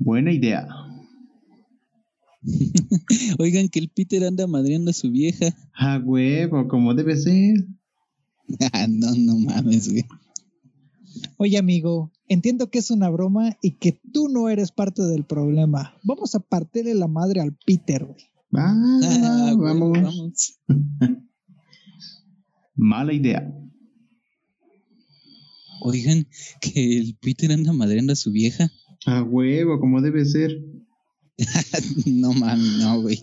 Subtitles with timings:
[0.00, 0.66] Buena idea.
[3.38, 5.54] Oigan que el Peter anda madreando a su vieja.
[5.74, 7.66] A huevo, como debe ser.
[8.72, 10.06] Ah, no, no mames, güey.
[11.36, 15.94] Oye, amigo, entiendo que es una broma y que tú no eres parte del problema.
[16.02, 18.24] Vamos a partirle la madre al Peter, güey.
[18.54, 19.98] Ah, güey, vamos.
[20.00, 20.60] vamos.
[22.74, 23.54] Mala idea.
[25.82, 26.26] Oigan
[26.62, 28.70] que el Peter anda madreando a su vieja.
[29.06, 30.62] A huevo, como debe ser.
[32.06, 33.18] no mames, no, güey.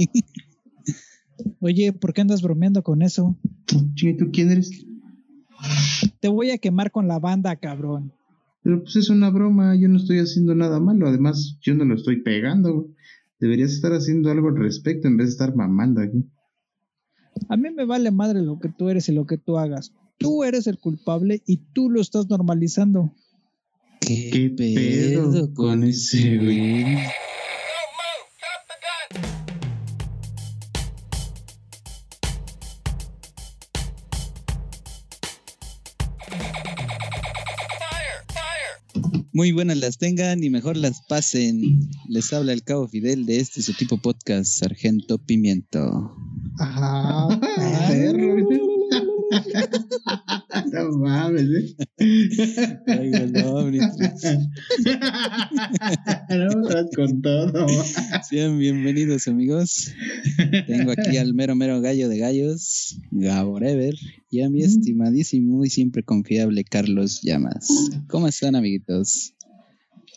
[1.60, 3.38] Oye, ¿por qué andas bromeando con eso?
[3.94, 4.72] Chingue, ¿tú quién eres?
[6.20, 8.14] Te voy a quemar con la banda, cabrón.
[8.64, 11.08] Pero pues es una broma, yo no estoy haciendo nada malo.
[11.08, 12.90] Además, yo no lo estoy pegando.
[13.40, 16.28] Deberías estar haciendo algo al respecto en vez de estar mamando aquí.
[17.50, 19.94] A mí me vale madre lo que tú eres y lo que tú hagas.
[20.18, 23.14] Tú eres el culpable y tú lo estás normalizando.
[24.02, 26.98] ¿Qué, ¿Qué pedo pedo con ese güey?
[39.34, 41.88] Muy buenas las tengan y mejor las pasen.
[42.10, 46.12] Les habla el cabo Fidel de este su tipo podcast, Sargento Pimiento.
[46.58, 47.28] Ajá.
[50.90, 51.44] No mames,
[52.00, 52.80] ¿eh?
[53.46, 54.24] Omnitrix.
[56.30, 57.68] no, estás con todo.
[58.30, 59.92] Sean bienvenidos amigos.
[60.66, 63.96] Tengo aquí al mero mero gallo de gallos, Gaborever,
[64.30, 67.68] y a mi estimadísimo y siempre confiable Carlos Llamas.
[68.08, 69.34] ¿Cómo están amiguitos?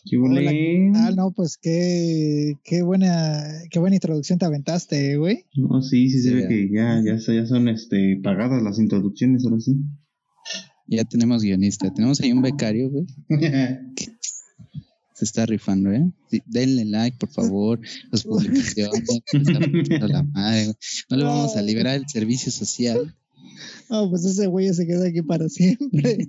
[0.05, 0.93] ¿Qué huele?
[0.95, 5.45] Ah, no, pues qué, qué buena, qué buena introducción te aventaste, güey.
[5.57, 6.49] No, sí, sí se Sí, ve ya.
[6.49, 9.77] que ya, ya, ya son este, pagadas las introducciones, ahora sí.
[10.91, 13.07] Ya tenemos guionista, tenemos ahí un becario, güey.
[15.15, 16.11] Se está rifando, ¿eh?
[16.31, 17.79] Sí, denle like, por favor.
[18.11, 19.05] Las publicaciones.
[20.01, 20.75] la madre.
[21.11, 23.15] No le vamos a liberar el servicio social.
[23.91, 26.27] Ah, pues ese güey se queda aquí para siempre.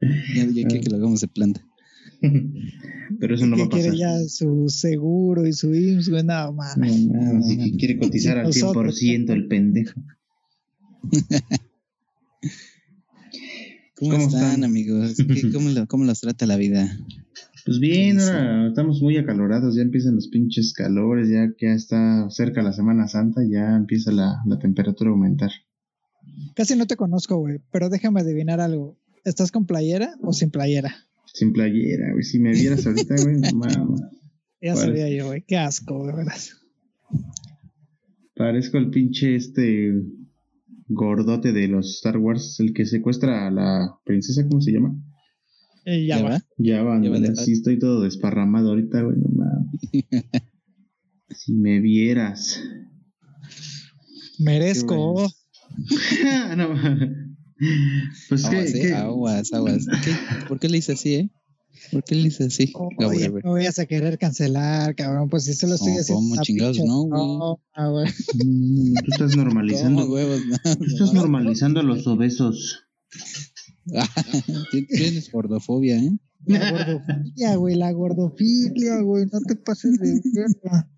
[0.00, 1.60] Ya, ya quiere que lo hagamos de planta.
[3.18, 3.90] Pero eso no va que a pasar.
[3.90, 6.52] quiere ya su seguro y su IMSS, güey, no.
[6.52, 9.00] No, sí, que quiere cotizar al Nosotros.
[9.00, 10.00] 100% el pendejo.
[13.96, 14.64] ¿Cómo, ¿Cómo están, están?
[14.64, 15.16] amigos?
[15.16, 16.96] ¿Qué- cómo, lo- ¿Cómo los trata la vida?
[17.64, 22.30] Pues bien, ahora estamos muy acalorados, ya empiezan los pinches calores, ya que ya está
[22.30, 25.50] cerca la Semana Santa, ya empieza la, la temperatura a aumentar.
[26.54, 28.96] Casi no te conozco, güey, pero déjame adivinar algo.
[29.24, 30.94] ¿Estás con playera o sin playera?
[31.34, 32.22] Sin playera, güey.
[32.22, 34.00] Si me vieras ahorita, güey, no mames.
[34.62, 35.42] Ya sabía yo, güey.
[35.46, 36.38] Qué asco, de verdad.
[38.34, 39.92] Parezco el pinche este
[40.88, 44.94] gordote de los Star Wars, el que secuestra a la princesa, ¿cómo se llama?
[45.84, 46.30] Eh, ya, ¿Ya va.
[46.30, 46.42] va?
[46.58, 49.80] Ya van, Ya va así estoy todo desparramado ahorita, güey, no mames.
[51.30, 52.60] si me vieras.
[54.38, 55.14] Merezco.
[55.14, 55.28] Bueno.
[56.56, 57.10] no mames.
[58.28, 59.86] Pues Aguas, que, eh, aguas, aguas.
[60.04, 60.12] ¿Qué?
[60.46, 61.30] ¿Por qué le hice así, eh?
[61.92, 62.72] ¿Por qué le hice así?
[62.74, 63.44] Oye, Gaborever?
[63.44, 65.28] no vayas a querer cancelar, cabrón.
[65.28, 66.20] Pues si se lo estoy No, haciendo.
[66.30, 66.78] ¿cómo chingados?
[66.84, 67.10] No, güey.
[67.38, 68.06] No, ah, güey.
[68.44, 70.02] Mm, tú estás normalizando.
[70.02, 70.40] ¿Cómo, huevos?
[70.64, 71.20] No, Tú estás no.
[71.22, 72.84] normalizando a los obesos.
[74.70, 76.10] Tien- Tienes gordofobia, ¿eh?
[76.46, 80.88] La gordofilia, güey, la gordofilia, güey, no te pases de verga.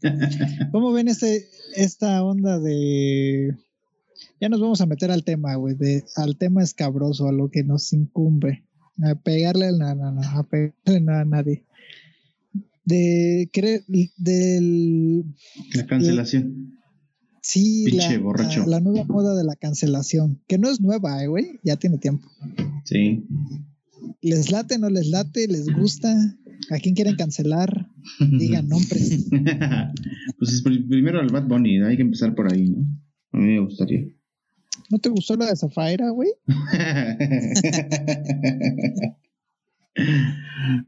[0.70, 3.56] ¿Cómo ven este, esta onda de...
[4.40, 7.64] Ya nos vamos a meter al tema, güey, de, al tema escabroso, a lo que
[7.64, 8.64] nos incumbe.
[9.02, 11.64] A pegarle no, no, no, a pegarle no a nadie.
[12.84, 13.84] De querer,
[14.16, 15.24] del...
[15.74, 16.78] La cancelación.
[17.42, 18.60] Sí, Pinche la, borracho.
[18.60, 21.98] la, la nueva moda de la cancelación, que no es nueva, eh, güey, ya tiene
[21.98, 22.28] tiempo.
[22.84, 23.24] Sí.
[24.20, 25.46] ¿Les late, no les late?
[25.48, 26.12] ¿Les gusta?
[26.70, 27.88] ¿A quién quieren cancelar?
[28.18, 29.26] Digan nombres.
[30.38, 32.78] pues es pr- primero al Bad Bunny, hay que empezar por ahí, ¿no?
[33.32, 34.04] A mí me gustaría.
[34.88, 36.30] ¿No te gustó la de Zafaira, güey?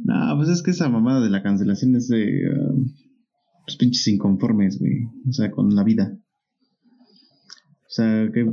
[0.04, 2.90] no, pues es que esa mamada de la cancelación es de um,
[3.66, 5.05] pues pinches inconformes, güey.
[5.28, 6.16] O sea, con la vida.
[7.84, 8.46] O sea, que,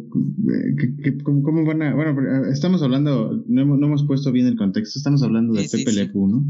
[0.77, 1.95] que- que- ¿cómo, cómo van a...?
[1.95, 5.53] Bueno, pero, eh, estamos hablando, no hemos, no hemos puesto bien el contexto, estamos hablando
[5.53, 5.97] de Sí, Pepe sí.
[5.97, 6.43] Le Pew, ¿no?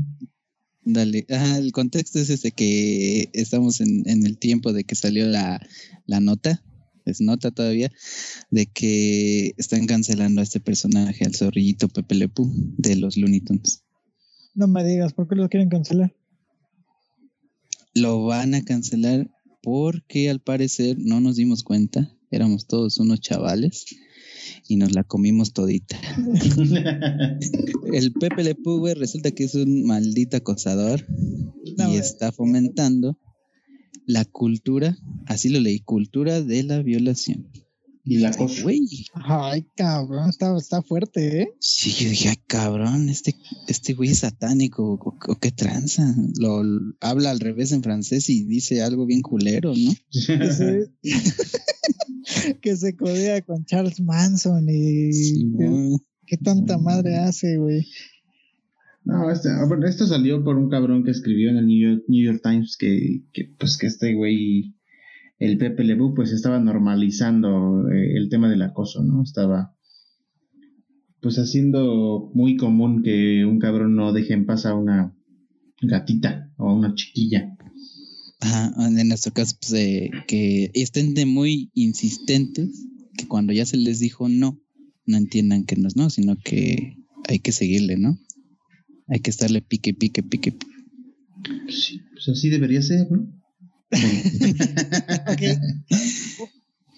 [0.86, 1.26] Dale.
[1.30, 5.62] Ajá, el contexto es este que estamos en, en el tiempo de que salió la,
[6.08, 6.64] la nota,
[7.06, 7.92] es nota todavía,
[8.52, 13.42] de que están cancelando a este personaje, al zorrillito Pepe Le Pew de los Looney
[13.42, 13.84] Tunes.
[14.56, 16.16] No me digas, ¿por qué lo quieren cancelar?
[17.96, 19.30] Lo van a cancelar
[19.62, 23.86] porque al parecer no nos dimos cuenta, éramos todos unos chavales
[24.68, 26.00] y nos la comimos todita.
[27.94, 31.06] El Pepe Le Pew, güey, resulta que es un maldito acosador
[31.78, 31.98] No, y güey.
[32.00, 33.18] está fomentando
[34.10, 34.98] la cultura,
[35.28, 37.48] así lo leí, cultura de la violación.
[38.04, 38.64] y la cosa.
[38.64, 38.82] Güey,
[39.14, 41.50] Ay, cabrón, está, está fuerte, ¿eh?
[41.60, 43.36] sí, yo dije, ay, cabrón, este,
[43.68, 46.16] este güey es satánico, o, o qué tranza.
[46.40, 46.64] Lo,
[47.02, 49.94] habla al revés en francés y dice algo bien culero, ¿no?
[50.12, 50.92] Que se,
[52.62, 56.00] que se codea con Charles Manson y Simón.
[56.26, 57.86] qué tanta madre hace, güey.
[59.04, 62.78] No, este, bueno, esto salió por un cabrón que escribió en el New York, Times
[62.78, 64.76] que, que, pues que este güey,
[65.40, 69.24] el Pepe Lebu, pues estaba normalizando eh, el tema del acoso, ¿no?
[69.24, 69.74] Estaba
[71.22, 75.14] pues haciendo muy común que un cabrón no deje en paz a una
[75.82, 77.56] gatita o a una chiquilla.
[78.42, 82.86] Ajá, en nuestro caso, pues, que estén de muy insistentes,
[83.18, 84.62] que cuando ya se les dijo no,
[85.06, 86.98] no entiendan que no es no, sino que
[87.28, 88.18] hay que seguirle, ¿no?
[89.10, 90.52] Hay que estarle pique, pique, pique.
[90.52, 90.68] pique.
[91.66, 93.22] Pues sí, pues así debería ser, ¿no?
[93.92, 95.42] Ok.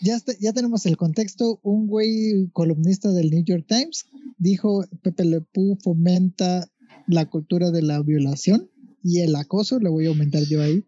[0.03, 1.59] Ya, está- ya tenemos el contexto.
[1.61, 4.05] Un güey columnista del New York Times
[4.39, 6.67] dijo Pepe Le Pew fomenta
[7.05, 8.67] la cultura de la violación
[9.03, 9.79] y el acoso.
[9.79, 10.83] Le voy a aumentar yo ahí.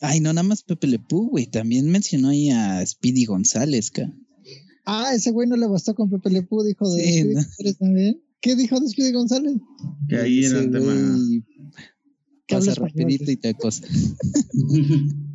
[0.00, 1.46] Ay, no, nada más Pepe Le Pew, güey.
[1.48, 4.14] También mencionó ahí a Speedy González, ca.
[4.86, 7.42] Ah, ese güey no le bastó con Pepe Le Pew, dijo de Sí, Speedy ¿no?
[7.42, 8.22] González también.
[8.42, 9.54] ¿Qué dijo de Speedy González?
[10.08, 10.92] Que ahí era el tema.
[12.46, 13.86] Que rapidito y te acosa.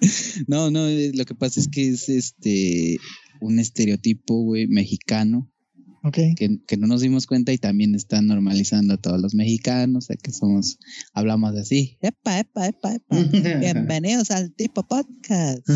[0.46, 2.98] No, no, eh, lo que pasa es que es este
[3.40, 5.50] un estereotipo, güey, mexicano
[6.04, 6.18] Ok.
[6.36, 10.06] que, que no nos dimos cuenta y también están normalizando a todos los mexicanos, o
[10.06, 10.78] sea que somos,
[11.12, 13.06] hablamos así, epa, epa, epa, epa,
[13.60, 15.68] bienvenidos al tipo podcast.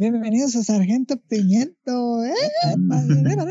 [0.00, 2.24] Bienvenidos a Sargento Pimiento.
[2.24, 2.32] ¿eh?
[2.72, 3.46] Epa, epa.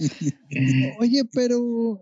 [1.00, 2.00] Oye, pero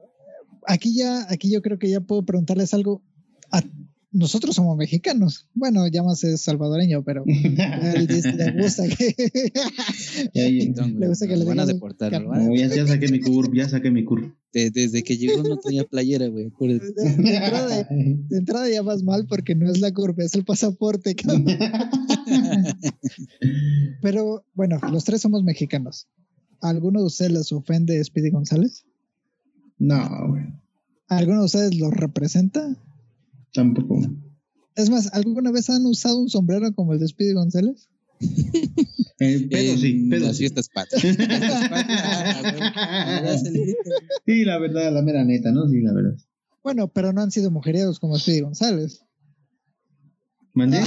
[0.66, 3.02] aquí ya, aquí yo creo que ya puedo preguntarles algo.
[3.50, 3.62] A-
[4.10, 5.48] nosotros somos mexicanos.
[5.52, 9.14] Bueno, llámase salvadoreño, pero a él dice- le gusta que
[10.34, 10.86] Ya, ya.
[10.86, 13.90] Le gusta que le van a deportar, No, ya, ya saqué mi curve, ya saqué
[13.90, 14.32] mi curve.
[14.54, 19.02] de- desde que llegó no tenía playera, güey, de, de entrada, de entrada ya vas
[19.02, 21.14] mal porque no es la curva, es el pasaporte.
[21.14, 21.44] cabrón.
[24.02, 26.08] Pero bueno, los tres somos mexicanos.
[26.60, 28.84] ¿A ¿Alguno de ustedes les ofende Speedy González?
[29.78, 30.44] No, güey.
[31.08, 32.76] ¿Alguno de ustedes lo representa?
[33.52, 34.00] Tampoco.
[34.74, 37.88] Es más, ¿alguna vez han usado un sombrero como el de Speedy González?
[39.20, 40.42] Eh, pedo sí, En pedo las sí.
[40.42, 41.02] fiestas patrias.
[44.26, 45.68] Sí, la verdad, la mera neta, ¿no?
[45.68, 46.16] Sí, la verdad.
[46.62, 49.04] Bueno, pero no han sido mujeriegos como Speedy González.
[50.58, 50.80] ¿Mandé?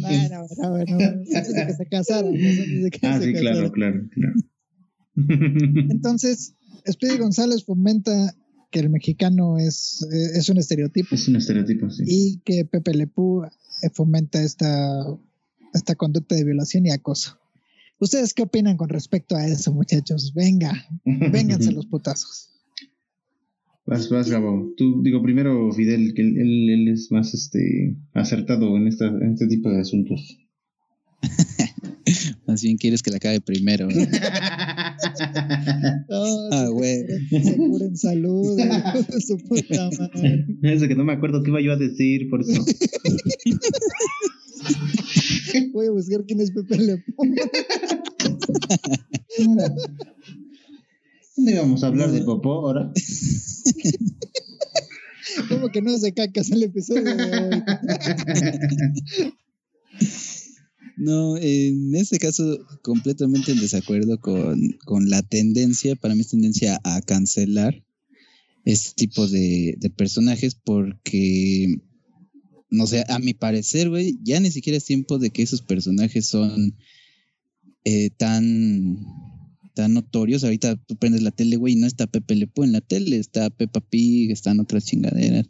[0.00, 1.04] Bueno, bueno, bueno,
[1.36, 2.34] antes de que se casaran.
[2.34, 3.70] antes de que ah, se sí, claro, casaran.
[3.70, 4.34] claro, claro.
[5.88, 6.54] Entonces,
[6.90, 8.34] Speedy González fomenta
[8.72, 12.02] que el mexicano es, eh, es un estereotipo es un estereotipo, sí.
[12.06, 15.06] y que Pepe Le Pew eh, fomenta esta,
[15.74, 17.38] esta conducta de violación y acoso.
[18.00, 20.34] ¿Ustedes qué opinan con respecto a eso, muchachos?
[20.34, 20.72] Venga,
[21.04, 22.50] vénganse los putazos.
[23.88, 24.74] Vas, vas, Gabo.
[24.76, 29.32] Tú, digo, primero Fidel, que él, él, él es más este acertado en, esta, en
[29.32, 30.38] este tipo de asuntos.
[32.46, 33.88] Más bien quieres que la acabe primero.
[33.88, 33.94] ¿no?
[36.50, 37.04] Ah, güey.
[37.30, 38.58] Se curen salud,
[39.26, 40.88] su puta madre.
[40.88, 42.64] que no me acuerdo qué iba yo a decir, por eso.
[45.72, 47.14] Voy a buscar quién es Pepe Le Pew.
[51.38, 52.92] ¿Dónde íbamos a hablar de popó ahora?
[55.48, 57.14] ¿Cómo que no es de cacas el episodio?
[60.96, 66.80] No, en este caso, completamente en desacuerdo con, con la tendencia, para mí es tendencia
[66.82, 67.84] a cancelar
[68.64, 71.82] este tipo de, de personajes porque,
[72.68, 76.26] no sé, a mi parecer, güey, ya ni siquiera es tiempo de que esos personajes
[76.26, 76.74] son
[77.84, 78.98] eh, tan,
[79.86, 80.42] notorios.
[80.42, 83.50] Ahorita tú prendes la tele, güey, no está Pepe Le Pew en la tele, está
[83.50, 85.46] Peppa Pig, están otras chingaderas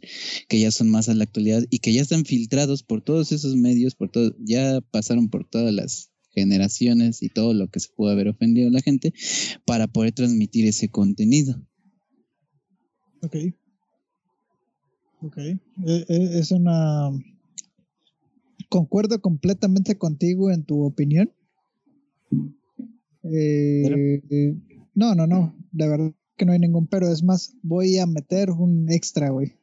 [0.47, 3.55] que ya son más a la actualidad y que ya están filtrados por todos esos
[3.55, 8.11] medios, por todo, ya pasaron por todas las generaciones y todo lo que se pudo
[8.11, 9.13] haber ofendido a la gente
[9.65, 11.59] para poder transmitir ese contenido.
[13.21, 13.35] Ok.
[15.21, 15.37] Ok.
[15.37, 17.09] Eh, eh, Es una.
[18.69, 21.31] Concuerdo completamente contigo en tu opinión.
[23.23, 24.55] Eh, eh,
[24.95, 25.55] no, no, no.
[25.71, 27.11] De verdad que no hay ningún pero.
[27.11, 29.53] Es más, voy a meter un extra, güey.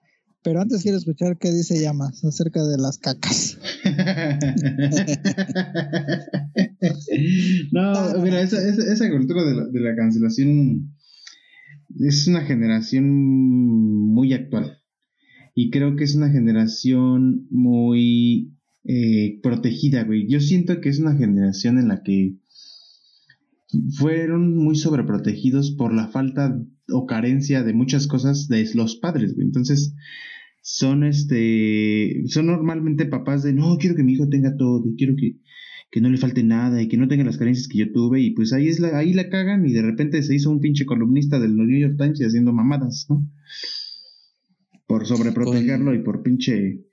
[0.42, 3.58] Pero antes quiero escuchar qué dice Llamas acerca de las cacas.
[7.72, 10.94] no, mira, esa, esa, esa cultura de la, de la cancelación
[11.98, 14.78] es una generación muy actual.
[15.54, 18.52] Y creo que es una generación muy
[18.84, 20.28] eh, protegida, güey.
[20.28, 22.36] Yo siento que es una generación en la que
[23.96, 29.46] fueron muy sobreprotegidos por la falta o carencia de muchas cosas de los padres, güey.
[29.46, 29.94] Entonces,
[30.62, 35.36] son este, son normalmente papás de, no, quiero que mi hijo tenga todo, quiero que,
[35.90, 38.32] que no le falte nada y que no tenga las carencias que yo tuve y
[38.32, 41.38] pues ahí es la, ahí la cagan y de repente se hizo un pinche columnista
[41.38, 43.24] del New York Times y haciendo mamadas, ¿no?
[44.88, 46.84] Por sobreprotegerlo y por pinche,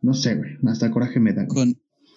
[0.00, 1.46] no sé, güey, hasta coraje me da.
[1.48, 1.74] Con,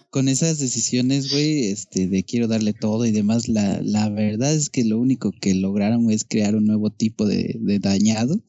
[0.10, 4.70] con esas decisiones, güey, este, de quiero darle todo y demás, la, la verdad es
[4.70, 8.42] que lo único que lograron es crear un nuevo tipo de, de dañado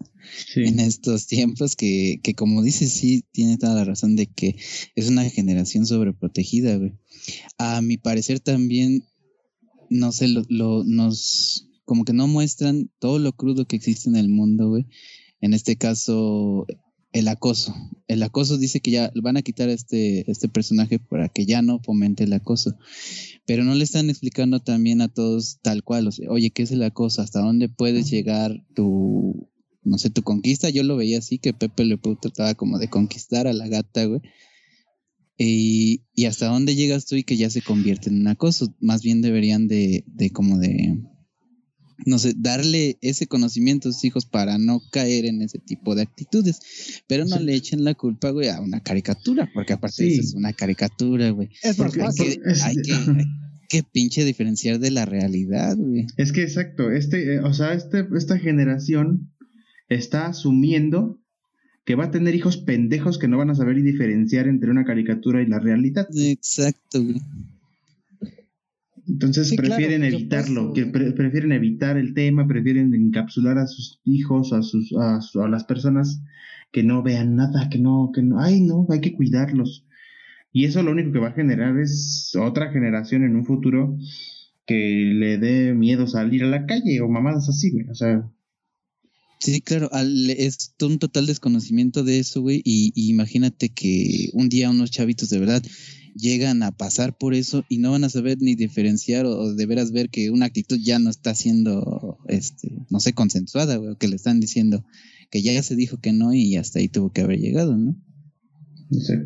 [0.55, 4.57] en estos tiempos que, que, como dices, sí, tiene toda la razón de que
[4.95, 6.93] es una generación sobreprotegida, güey.
[7.59, 9.05] A mi parecer también,
[9.91, 14.17] no sé, lo, lo, nos, como que no muestran todo lo crudo que existe en
[14.17, 14.87] el mundo, güey.
[15.41, 16.67] En este caso,
[17.12, 17.75] el acoso.
[18.07, 21.62] El acoso dice que ya van a quitar a este, este personaje para que ya
[21.62, 22.77] no fomente el acoso.
[23.47, 26.11] Pero no le están explicando también a todos tal cual.
[26.29, 27.23] Oye, ¿qué es el acoso?
[27.23, 29.49] ¿Hasta dónde puedes llegar tu,
[29.83, 30.69] no sé, tu conquista?
[30.69, 34.05] Yo lo veía así, que Pepe Le Pew trataba como de conquistar a la gata,
[34.05, 34.21] güey.
[35.41, 38.75] Y, y, hasta dónde llegas tú y que ya se convierte en un acoso.
[38.81, 40.99] Más bien deberían de, de como de
[42.07, 46.02] no sé, darle ese conocimiento a sus hijos para no caer en ese tipo de
[46.02, 47.02] actitudes.
[47.07, 50.52] Pero no le echen la culpa, güey, a una caricatura, porque aparte eso es una
[50.52, 51.50] caricatura, güey.
[51.62, 52.76] Es porque hay, que, hay,
[53.69, 56.07] que, pinche diferenciar de la realidad, güey.
[56.17, 59.33] Es que exacto, este, eh, o sea, este, esta generación
[59.88, 61.21] está asumiendo
[61.85, 65.43] que va a tener hijos pendejos que no van a saber diferenciar entre una caricatura
[65.43, 66.07] y la realidad.
[66.14, 67.23] Exacto, güey.
[69.09, 74.93] Entonces prefieren evitarlo, que prefieren evitar el tema, prefieren encapsular a sus hijos, a sus
[74.97, 76.21] a, a, las personas
[76.71, 79.87] que no vean nada, que no que no, ay, no, hay que cuidarlos.
[80.53, 83.97] Y eso lo único que va a generar es otra generación en un futuro
[84.67, 88.31] que le dé miedo salir a la calle o mamadas así, güey, o sea,
[89.41, 94.69] Sí, claro, es un total desconocimiento de eso, güey, y, y, imagínate que un día
[94.69, 95.62] unos chavitos de verdad
[96.15, 99.93] llegan a pasar por eso y no van a saber ni diferenciar o, de veras
[99.93, 104.17] ver que una actitud ya no está siendo, este, no sé, consensuada, o que le
[104.17, 104.85] están diciendo
[105.31, 107.97] que ya se dijo que no y hasta ahí tuvo que haber llegado, ¿no?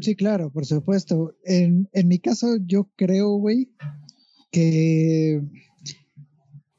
[0.00, 1.36] Sí, claro, por supuesto.
[1.44, 3.70] En, en mi caso, yo creo, güey,
[4.50, 5.40] que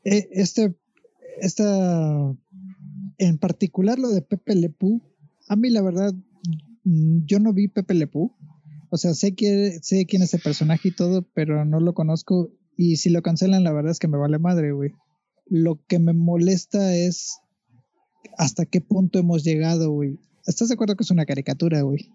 [0.03, 0.75] eh, este,
[1.39, 2.35] esta,
[3.17, 5.01] en particular lo de Pepe Lepú,
[5.47, 6.13] a mí la verdad,
[6.83, 8.33] mm, yo no vi Pepe Lepú,
[8.93, 12.51] o sea, sé, que, sé quién es el personaje y todo, pero no lo conozco.
[12.77, 14.91] Y si lo cancelan, la verdad es que me vale madre, güey.
[15.47, 17.39] Lo que me molesta es
[18.37, 20.19] hasta qué punto hemos llegado, güey.
[20.45, 22.07] ¿Estás de acuerdo que es una caricatura, güey?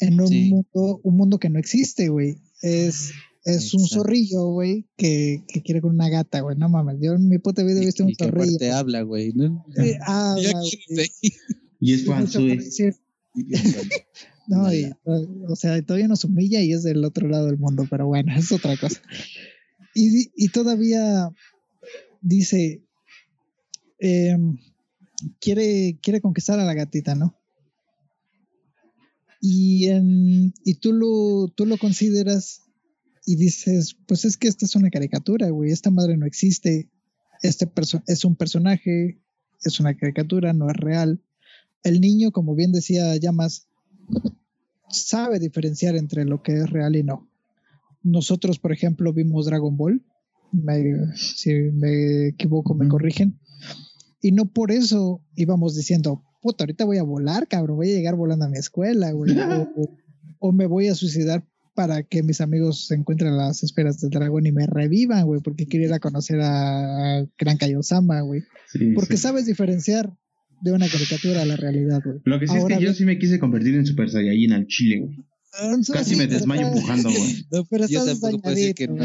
[0.00, 2.36] En un mundo, un mundo que no existe, güey.
[2.60, 3.12] Es,
[3.46, 6.58] es un zorrillo, güey, que, que, quiere con una gata, güey.
[6.58, 8.58] No mames, yo en mi puta vida he visto un zorrillo.
[8.58, 9.32] te habla, güey.
[9.32, 9.64] ¿no?
[10.04, 10.60] habla,
[11.80, 12.38] Y es falso,
[14.46, 14.68] no,
[15.48, 18.52] o sea, todavía nos humilla y es del otro lado del mundo, pero bueno, es
[18.52, 19.00] otra cosa.
[19.94, 21.30] Y, y todavía
[22.20, 22.82] dice,
[23.98, 24.36] eh,
[25.40, 27.38] quiere, quiere conquistar a la gatita, ¿no?
[29.40, 32.62] Y, en, y tú, lo, tú lo consideras
[33.26, 36.90] y dices, pues es que esta es una caricatura, güey, esta madre no existe,
[37.42, 37.70] este
[38.06, 39.20] es un personaje,
[39.64, 41.22] es una caricatura, no es real.
[41.82, 43.66] El niño, como bien decía Llamas,
[44.88, 47.28] sabe diferenciar entre lo que es real y no.
[48.02, 50.02] Nosotros, por ejemplo, vimos Dragon Ball.
[51.16, 53.38] si me equivoco, me corrigen.
[54.20, 58.16] Y no por eso íbamos diciendo, puta, ahorita voy a volar, cabrón, voy a llegar
[58.16, 59.34] volando a mi escuela, güey.
[60.38, 64.46] o, me voy a suicidar para que mis amigos se encuentren las esferas del dragón
[64.46, 68.42] y me revivan, güey, porque quiero ir a conocer a Gran Kaiosama, güey.
[68.94, 70.12] porque sabes diferenciar
[70.62, 72.20] de una caricatura a la realidad, güey.
[72.24, 75.00] Lo que sí es que yo sí me quise convertir en Super Saiyajin al chile,
[75.00, 75.26] güey.
[75.54, 77.46] Ah, Casi me desmayo empujando, güey.
[77.50, 79.04] No, pero yo tampoco puedo decir que no.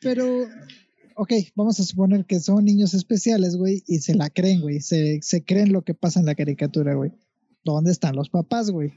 [0.00, 0.46] pero,
[1.16, 4.80] ok, vamos a suponer que son niños especiales, güey, y se la creen, güey.
[4.80, 7.10] Se, se creen lo que pasa en la caricatura, güey.
[7.64, 8.92] ¿Dónde están los papás, güey?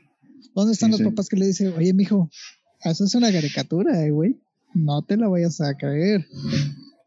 [0.55, 2.29] ¿Dónde están los papás que le dicen, oye, mijo,
[2.83, 4.39] eso es una caricatura, eh, güey?
[4.75, 6.27] No te la vayas a creer.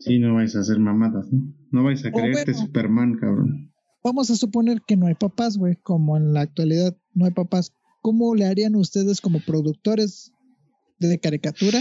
[0.04, 1.54] Sí, no vais a hacer mamadas, ¿no?
[1.70, 3.73] No vais a creerte Superman, cabrón.
[4.02, 7.73] Vamos a suponer que no hay papás, güey, como en la actualidad no hay papás.
[8.02, 10.30] ¿Cómo le harían ustedes como productores
[10.99, 11.80] de caricatura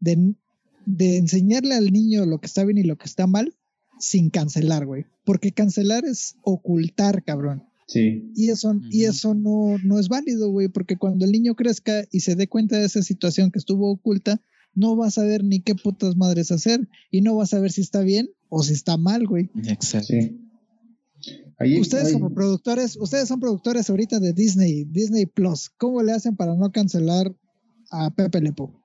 [0.00, 0.34] de,
[0.86, 3.54] de enseñarle al niño lo que está bien y lo que está mal
[3.98, 5.04] sin cancelar, güey?
[5.26, 7.64] Porque cancelar es ocultar, cabrón.
[7.86, 8.32] Sí.
[8.34, 12.20] Y eso, y eso no, no es válido, güey, porque cuando el niño crezca y
[12.20, 14.40] se dé cuenta de esa situación que estuvo oculta,
[14.74, 17.80] no va a saber ni qué putas madres hacer y no va a saber si
[17.80, 19.50] está bien o si está mal, güey.
[19.66, 20.08] Exacto.
[20.08, 20.40] Sí.
[21.58, 25.70] Ahí, ustedes como productores, ustedes son productores ahorita de Disney, Disney Plus.
[25.76, 27.34] ¿Cómo le hacen para no cancelar
[27.90, 28.80] a Pepe Lepo?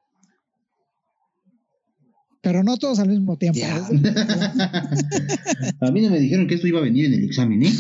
[2.42, 3.60] Pero no todos al mismo tiempo.
[3.60, 3.64] ¿eh?
[5.82, 7.74] a mí no me dijeron que esto iba a venir en el examen, ¿eh?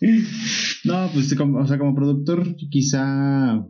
[0.84, 3.64] no, pues como, o sea, como productor, quizá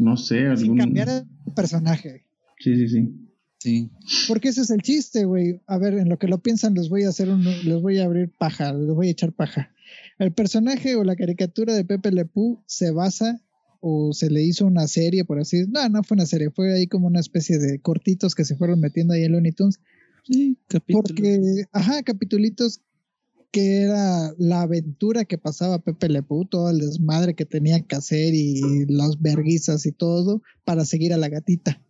[0.00, 0.58] no sé, algún.
[0.58, 2.24] Sin cambiar el personaje.
[2.58, 3.08] Sí, sí, sí.
[3.58, 3.90] Sí.
[4.26, 5.60] Porque ese es el chiste, güey.
[5.66, 8.04] A ver, en lo que lo piensan, les voy a hacer un, les voy a
[8.04, 9.70] abrir paja, les voy a echar paja.
[10.18, 13.42] El personaje o la caricatura de Pepe Le Pew se basa
[13.80, 15.82] o se le hizo una serie, por así decirlo.
[15.82, 18.80] No, no fue una serie, fue ahí como una especie de cortitos que se fueron
[18.80, 19.78] metiendo ahí en Looney Tunes.
[20.24, 21.12] Sí, capítulos.
[21.12, 22.80] Porque, ajá, capitulitos
[23.50, 27.96] que era la aventura que pasaba Pepe Le Pew, todo el desmadre que tenía que
[27.96, 31.82] hacer y las verguizas y todo para seguir a la gatita.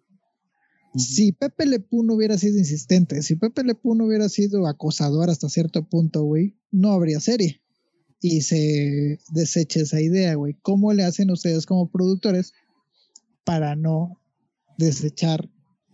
[0.96, 4.66] Si Pepe Le Pew no hubiera sido insistente, si Pepe Le Pew no hubiera sido
[4.66, 7.60] acosador hasta cierto punto, güey, no habría serie.
[8.22, 10.54] Y se desecha esa idea, güey.
[10.60, 12.52] ¿Cómo le hacen ustedes como productores
[13.44, 14.20] para no
[14.76, 15.48] desechar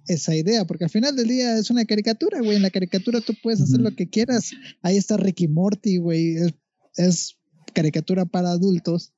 [0.08, 0.64] esa idea?
[0.66, 2.56] Porque al final del día es una caricatura, güey.
[2.56, 4.52] En la caricatura tú puedes hacer lo que quieras.
[4.82, 6.36] Ahí está Ricky Morty, güey.
[6.36, 6.54] Es,
[6.96, 7.36] es
[7.74, 9.12] caricatura para adultos,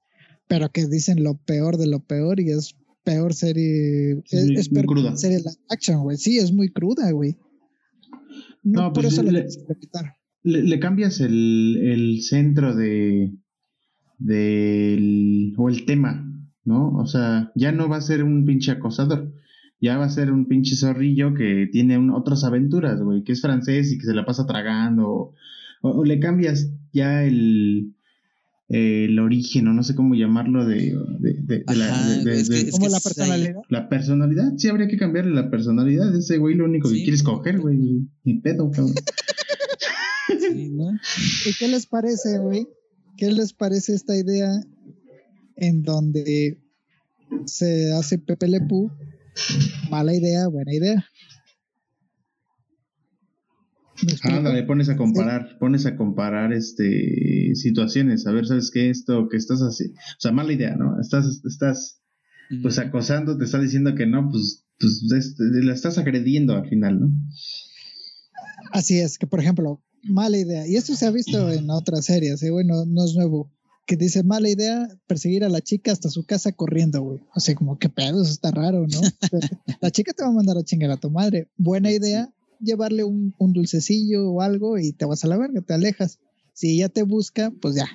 [0.49, 4.23] pero que dicen lo peor de lo peor y es peor serie.
[4.27, 5.17] Sí, es, muy- es peor cruda.
[5.17, 6.17] serie live action, güey.
[6.17, 7.37] Sí, es muy cruda, güey.
[8.63, 13.33] No, No, por pues eso le- cambias el, el centro de
[14.19, 16.27] del o el tema,
[16.65, 16.93] ¿no?
[16.97, 19.33] O sea, ya no va a ser un pinche acosador,
[19.81, 23.41] ya va a ser un pinche zorrillo que tiene un- otras aventuras, güey, que es
[23.41, 25.35] francés y que se la pasa tragando, o,
[25.83, 27.95] o le cambias ya el
[28.71, 32.41] el origen, o no sé cómo llamarlo, de, de, de- de la, Ajá, de- de-
[32.41, 33.55] es que- de- es Como que la personalidad.
[33.71, 34.53] la personalidad.
[34.59, 36.15] Sí, habría que cambiarle la personalidad.
[36.15, 37.79] Ese güey lo único que Sí, quiere es pues, coger, güey.
[38.25, 38.93] Ni pedo, cabrón.
[40.39, 40.91] Sí, ¿no?
[41.47, 42.67] ¿Y qué les parece, güey?
[43.17, 44.61] ¿Qué les parece esta idea
[45.57, 46.59] en donde
[47.47, 48.91] se hace Pepe Le Pew?
[49.91, 51.07] Mala idea, buena idea.
[54.05, 54.37] ¿Me explico?
[54.37, 58.91] Ándale, pones a comparar, pones a comparar este situaciones, a ver, ¿sabes qué?
[58.91, 61.01] Esto que estás así, o sea, mala idea, ¿no?
[61.01, 62.01] Estás, estás,
[62.63, 67.01] pues acosando, te está diciendo que no, pues, pues este, la estás agrediendo al final,
[67.01, 67.13] ¿no?
[68.73, 70.67] Así es, que por ejemplo, mala idea.
[70.67, 72.65] Y esto se ha visto en otras series, ¿eh, güey?
[72.65, 73.53] No, no es nuevo.
[73.89, 77.21] Que dice mala idea perseguir a la chica hasta su casa corriendo, güey.
[77.35, 79.01] O sea, como que pedo, eso está raro, ¿no?
[79.81, 81.49] la chica te va a mandar a chingar a tu madre.
[81.57, 85.73] Buena idea, llevarle un, un dulcecillo o algo y te vas a la verga, te
[85.73, 86.19] alejas.
[86.53, 87.89] Si ella te busca, pues ya,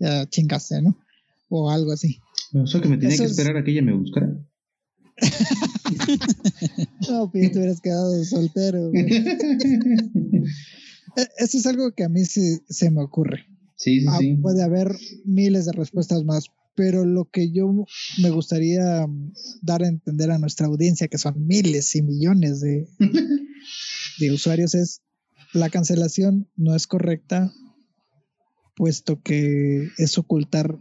[0.00, 0.98] ya chingaste, ¿no?
[1.48, 2.18] O algo así.
[2.54, 4.36] O sea, que me tenía Eso que es- esperar a que ella me buscara.
[7.08, 9.06] No, pues ya te hubieras quedado soltero, güey.
[11.16, 13.46] Eh, Eso es algo que a mí sí se me ocurre.
[13.78, 14.36] Sí, sí, Ah, sí.
[14.42, 17.72] puede haber miles de respuestas más, pero lo que yo
[18.22, 22.86] me gustaría mm, dar a entender a nuestra audiencia, que son miles y millones de,
[24.18, 25.00] de usuarios, es
[25.54, 27.52] la cancelación no es correcta,
[28.76, 30.78] puesto que es ocultar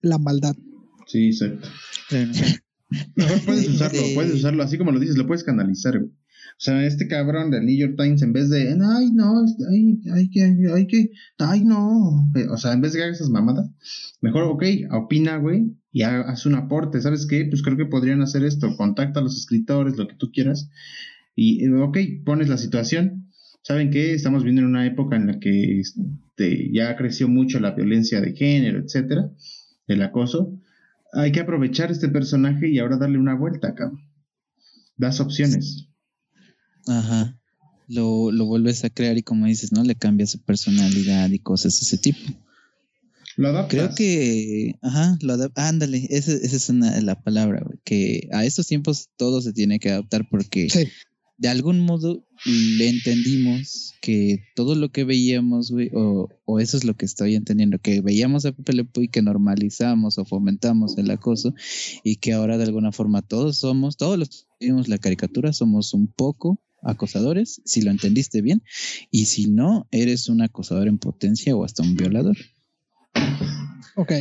[0.00, 0.56] la maldad.
[1.06, 1.68] Sí, exacto.
[2.08, 2.30] Claro.
[3.16, 4.12] Mejor puedes usarlo, Sí.
[4.14, 6.12] puedes usarlo, así como lo dices, lo puedes canalizar, güey.
[6.52, 10.30] O sea, este cabrón del New York Times, en vez de, ay, no, ay, hay
[10.30, 10.42] que,
[10.74, 12.30] hay que, ay, no.
[12.36, 13.68] Eh, O sea, en vez de que haga esas mamadas,
[14.20, 17.00] mejor, ok, opina, güey, y ha- haz un aporte.
[17.00, 17.44] ¿Sabes qué?
[17.46, 18.76] Pues creo que podrían hacer esto.
[18.76, 20.70] Contacta a los escritores, lo que tú quieras.
[21.34, 23.30] Y, eh, ok, pones la situación.
[23.62, 24.12] ¿Saben qué?
[24.14, 28.34] Estamos viviendo en una época en la que este, ya creció mucho la violencia de
[28.34, 29.30] género, etcétera,
[29.86, 30.58] el acoso.
[31.12, 34.00] Hay que aprovechar este personaje y ahora darle una vuelta, cabrón.
[34.96, 35.88] Das opciones.
[36.86, 37.38] Ajá.
[37.88, 39.82] Lo, lo vuelves a crear y como dices, ¿no?
[39.84, 42.18] Le cambia su personalidad y cosas de ese tipo.
[43.36, 43.70] Lo adaptas.
[43.70, 48.44] Creo que, ajá, lo adap- ándale, esa, esa es una, la palabra, güey, que a
[48.44, 50.86] estos tiempos todo se tiene que adaptar porque Sí,
[51.36, 56.84] de algún modo le entendimos que todo lo que veíamos, güey, o, o eso es
[56.84, 60.96] lo que estoy entendiendo, que veíamos a Pepe Le Pew y que normalizamos o fomentamos
[60.96, 61.54] el acoso
[62.04, 65.92] y que ahora de alguna forma todos somos, todos los que vimos la caricatura somos
[65.92, 68.62] un poco acosadores, si lo entendiste bien,
[69.10, 72.36] y si no, eres un acosador en potencia o hasta un violador.
[73.96, 74.12] Ok.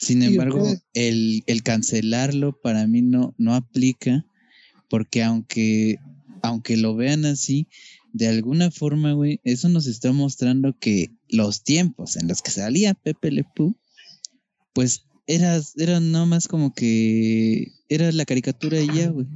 [0.00, 4.26] Sin ¿Y embargo, el, el cancelarlo para mí no, no aplica,
[4.88, 5.98] porque aunque,
[6.42, 7.68] aunque lo vean así,
[8.12, 12.94] de alguna forma, güey, eso nos está mostrando que los tiempos en los que salía
[12.94, 13.76] Pepe Le Pew,
[14.72, 19.26] pues era, era nada más como que era la caricatura y ya, güey.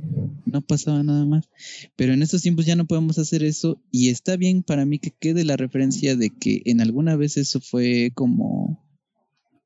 [0.46, 1.50] No pasaba nada más.
[1.96, 5.11] Pero en estos tiempos ya no podemos hacer eso y está bien para mí que
[5.11, 8.83] quede la referencia de que en alguna vez eso fue como,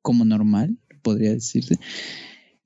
[0.03, 1.79] como normal, podría decirse.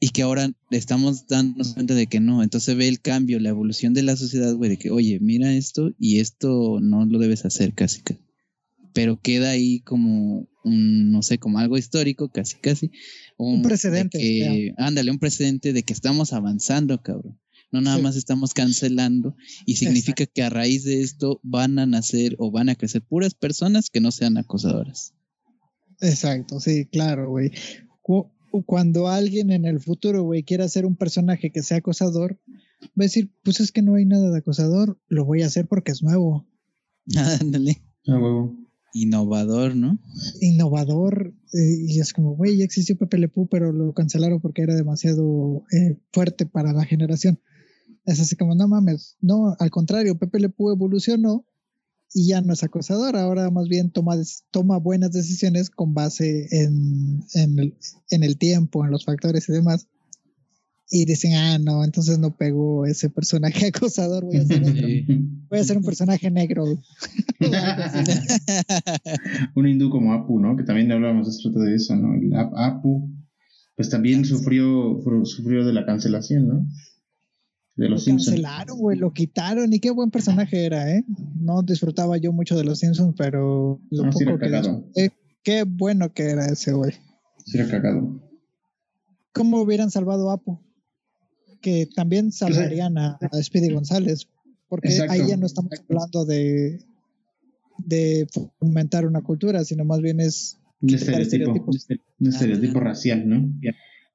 [0.01, 2.43] Y que ahora estamos dándonos cuenta de que no.
[2.43, 5.93] Entonces ve el cambio, la evolución de la sociedad, güey, de que, oye, mira esto
[5.99, 8.21] y esto no lo debes hacer casi, casi.
[8.95, 12.91] Pero queda ahí como un, no sé, como algo histórico, casi, casi.
[13.43, 17.39] Un precedente, que- ándale, un precedente de que estamos avanzando, cabrón.
[17.73, 18.03] No nada Sí.
[18.03, 22.69] más estamos cancelando y significa que a raíz de esto van a nacer o van
[22.69, 25.15] a crecer puras personas que no sean acosadoras.
[26.01, 27.51] Exacto, sí, claro, güey.
[28.03, 28.29] Cu-
[28.67, 32.41] Cuando alguien en el futuro, güey, quiera ser un personaje que sea acosador,
[32.83, 35.69] va a decir, pues es que no hay nada de acosador, lo voy a hacer
[35.69, 36.49] porque es nuevo,
[37.41, 37.81] Ándale.
[38.09, 38.57] Ah, huevo.
[38.93, 39.99] Innovador, ¿no?
[40.41, 44.63] innovador, eh, y es como, güey, ya existió Pepe Le Pew, pero lo cancelaron porque
[44.63, 47.41] era demasiado eh, fuerte para la generación.
[48.05, 51.47] Es así como, no mames, no, al contrario, Pepe Le Pew evolucionó
[52.13, 54.17] y ya no es acosador, ahora más bien toma,
[54.51, 57.77] toma buenas decisiones con base en, en, el,
[58.11, 59.87] en el tiempo, en los factores y demás.
[60.93, 64.89] Y dicen, ah, no, entonces no pegó ese personaje acosador, voy a hacer, otro.
[64.89, 65.07] Sí.
[65.49, 66.65] Voy a hacer un personaje negro.
[69.55, 70.57] Un hindú como Apu, ¿no?
[70.57, 72.15] Que también hablamos hace rato de eso, ¿no?
[72.15, 73.11] El Ap- Apu,
[73.77, 76.67] pues también sufrió, sufrió de la cancelación, ¿no?
[77.77, 78.31] De Lo los Simpsons.
[78.31, 79.73] cancelaron, güey, lo quitaron.
[79.73, 81.05] Y qué buen personaje era, ¿eh?
[81.39, 84.41] No disfrutaba yo mucho de los Simpsons, pero lo Ah, sí era poco
[84.95, 86.93] que qué bueno que era ese, güey.
[87.47, 88.21] Sí, era cagado.
[89.33, 90.61] ¿Cómo hubieran salvado a Apu?
[91.61, 94.27] Que también salvarían a, a Speedy González,
[94.69, 95.13] porque Exacto.
[95.13, 96.81] ahí ya no estamos hablando de,
[97.79, 98.27] de
[98.59, 101.71] fomentar una cultura, sino más bien es Un estereotipo.
[101.71, 101.87] estereotipos.
[102.19, 102.85] Un estereotipo Ah.
[102.85, 103.53] racial, ¿no?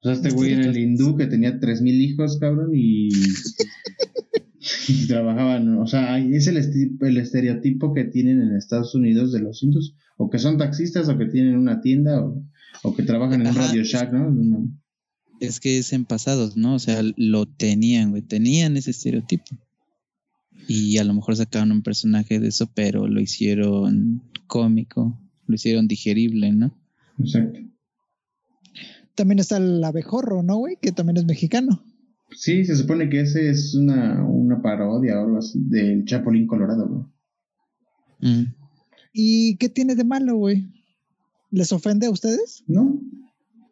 [0.02, 3.10] O sea, este güey era el hindú que tenía 3000 hijos, cabrón, y.
[4.88, 5.78] y trabajaban.
[5.80, 6.58] O sea, es el,
[7.02, 9.96] el estereotipo que tienen en Estados Unidos de los hindús.
[10.18, 12.42] O que son taxistas, o que tienen una tienda, o,
[12.84, 13.56] o que trabajan en un.
[13.56, 14.68] Radio Shack, ¿no?
[15.40, 16.76] Es que es en pasados, ¿no?
[16.76, 18.22] O sea, lo tenían, güey.
[18.22, 19.58] Tenían ese estereotipo.
[20.68, 25.88] Y a lo mejor sacaron un personaje de eso, pero lo hicieron cómico, lo hicieron
[25.88, 26.76] digerible, ¿no?
[27.20, 27.60] Exacto.
[29.16, 30.78] También está el abejorro, ¿no, güey?
[30.82, 31.84] Que también es mexicano.
[32.32, 36.88] Sí, se supone que ese es una, una parodia o algo así del Chapulín Colorado,
[36.88, 37.06] güey.
[38.20, 38.54] Mm.
[39.14, 40.70] ¿Y qué tiene de malo, güey?
[41.52, 42.64] ¿Les ofende a ustedes?
[42.68, 43.00] ¿No?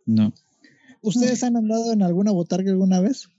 [0.05, 0.33] No.
[1.03, 3.29] ¿Ustedes han andado en alguna botarga alguna vez?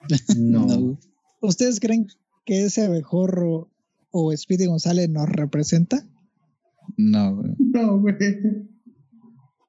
[0.36, 0.98] No.
[1.40, 2.06] ¿Ustedes creen
[2.44, 3.70] que ese abejorro
[4.10, 6.04] o Speedy González nos representa?
[6.96, 7.54] No, güey.
[7.58, 8.14] No, güey.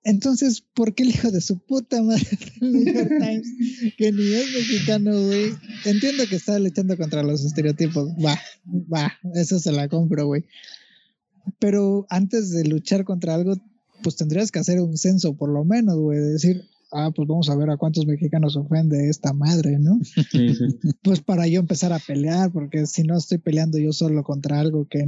[0.04, 2.26] Entonces, ¿por qué el hijo de su puta madre
[2.62, 3.48] del New York Times,
[3.98, 5.54] que ni es mexicano, güey?
[5.86, 8.10] Entiendo que está luchando contra los estereotipos.
[8.14, 8.40] Va,
[8.92, 10.46] va, eso se la compro, güey.
[11.60, 13.56] Pero antes de luchar contra algo,
[14.02, 16.20] pues tendrías que hacer un censo, por lo menos, güey.
[16.20, 20.00] de Decir, ah, pues vamos a ver a cuántos mexicanos ofende esta madre, ¿no?
[20.04, 20.24] Sí,
[20.54, 20.68] sí.
[21.04, 24.88] Pues para yo empezar a pelear, porque si no estoy peleando yo solo contra algo
[24.88, 25.08] que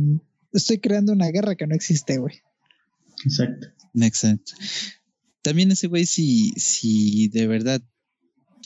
[0.53, 2.35] estoy creando una guerra que no existe, güey.
[3.25, 3.67] Exacto.
[3.95, 4.53] Exacto.
[5.41, 7.81] También ese güey, si, si de verdad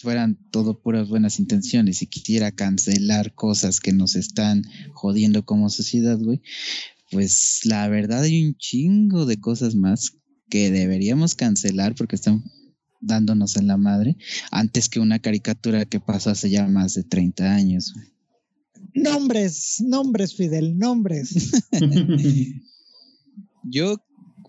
[0.01, 6.17] fueran todo puras buenas intenciones y quisiera cancelar cosas que nos están jodiendo como sociedad,
[6.19, 6.41] güey,
[7.11, 10.17] pues la verdad hay un chingo de cosas más
[10.49, 12.43] que deberíamos cancelar porque están
[13.01, 14.17] dándonos en la madre
[14.51, 17.93] antes que una caricatura que pasó hace ya más de 30 años.
[18.93, 21.51] Nombres, nombres, Fidel, nombres.
[23.63, 23.97] Yo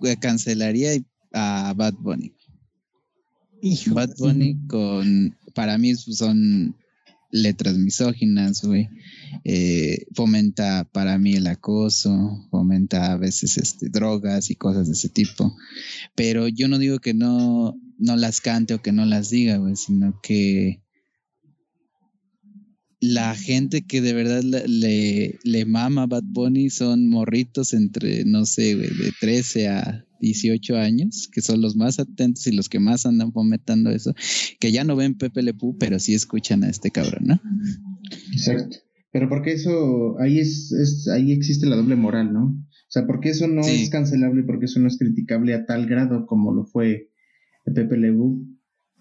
[0.03, 0.91] eh, cancelaría
[1.33, 2.33] a Bad Bunny.
[3.63, 3.95] Hijo.
[3.95, 6.77] Bad Bunny con, para mí son
[7.31, 8.89] letras misóginas, güey.
[9.45, 15.09] Eh, fomenta para mí el acoso, fomenta a veces este, drogas y cosas de ese
[15.09, 15.57] tipo.
[16.15, 19.77] Pero yo no digo que no, no las cante o que no las diga, güey,
[19.77, 20.83] sino que
[23.01, 28.47] la gente que de verdad le, le, mama a Bad Bunny son morritos entre, no
[28.47, 32.81] sé, güey, de 13 a 18 años, que son los más atentos y los que
[32.81, 34.15] más andan fomentando eso,
[34.59, 37.41] que ya no ven Pepe Le Pew, pero sí escuchan a este cabrón, ¿no?
[38.33, 38.79] Exacto.
[39.13, 42.47] Pero porque eso, ahí es, es, ahí existe la doble moral, ¿no?
[42.47, 43.83] O sea, porque eso no Sí.
[43.83, 47.11] es cancelable, porque eso no es criticable a tal grado como lo fue
[47.73, 48.47] Pepe Lebu,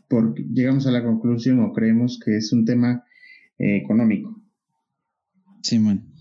[0.08, 3.04] porque llegamos a la conclusión o creemos que es un tema
[3.58, 4.41] eh, económico.
[5.62, 6.12] Sí, man.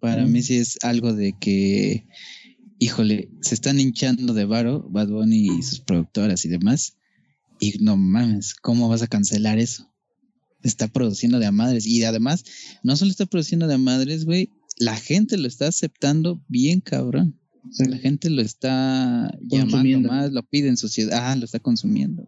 [0.00, 2.08] Para mí sí es algo de que,
[2.80, 6.96] híjole, se están hinchando de varo Bad Bunny y sus productoras y demás.
[7.60, 9.88] Y no mames, ¿cómo vas a cancelar eso?
[10.64, 11.86] Está produciendo de a madres.
[11.86, 12.44] Y además,
[12.82, 17.38] no solo está produciendo de a madres, güey, la gente lo está aceptando bien cabrón.
[17.68, 20.08] O sea, La gente lo está llamando Consumiendo.
[20.08, 22.26] más, lo pide en sociedad, ah, lo está consumiendo.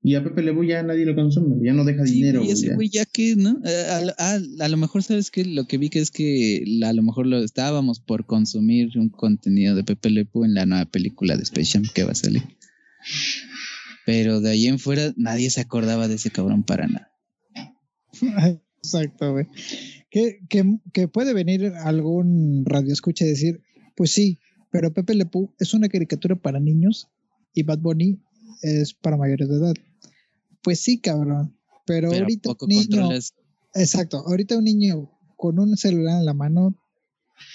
[0.00, 2.40] y a Pepe Lebu ya nadie lo consume, ya no deja Sí, dinero.
[2.40, 2.74] güey, ese ya.
[2.76, 3.60] güey ya que, ¿no?
[3.64, 6.62] Eh, A, lo- a- a lo mejor, ¿sabes que Lo que vi que es que
[6.66, 10.54] la- a lo mejor lo estábamos por consumir un contenido de Pepe Le Pew en
[10.54, 12.42] la nueva película de Space Jam que va a salir.
[14.06, 17.10] Pero de ahí en fuera nadie se acordaba de ese cabrón para nada.
[18.82, 19.46] Exacto, güey.
[20.10, 23.60] Que, que, que puede venir algún radio escucha y decir,
[23.98, 24.38] pues sí,
[24.70, 27.08] pero Pepe Le Pew es una caricatura para niños
[27.52, 28.18] y Bad Bunny
[28.62, 29.74] es para mayores de edad.
[30.62, 31.54] Pues sí, cabrón.
[31.84, 33.08] Pero, Pero ¿a ahorita un niño,
[33.74, 36.76] exacto, ahorita un niño con un celular en la mano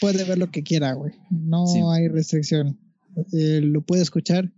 [0.02, 1.14] puede ver lo que quiera, güey.
[1.30, 1.80] No Sí.
[1.90, 2.78] hay restricción.
[3.32, 4.52] Eh, lo puede escuchar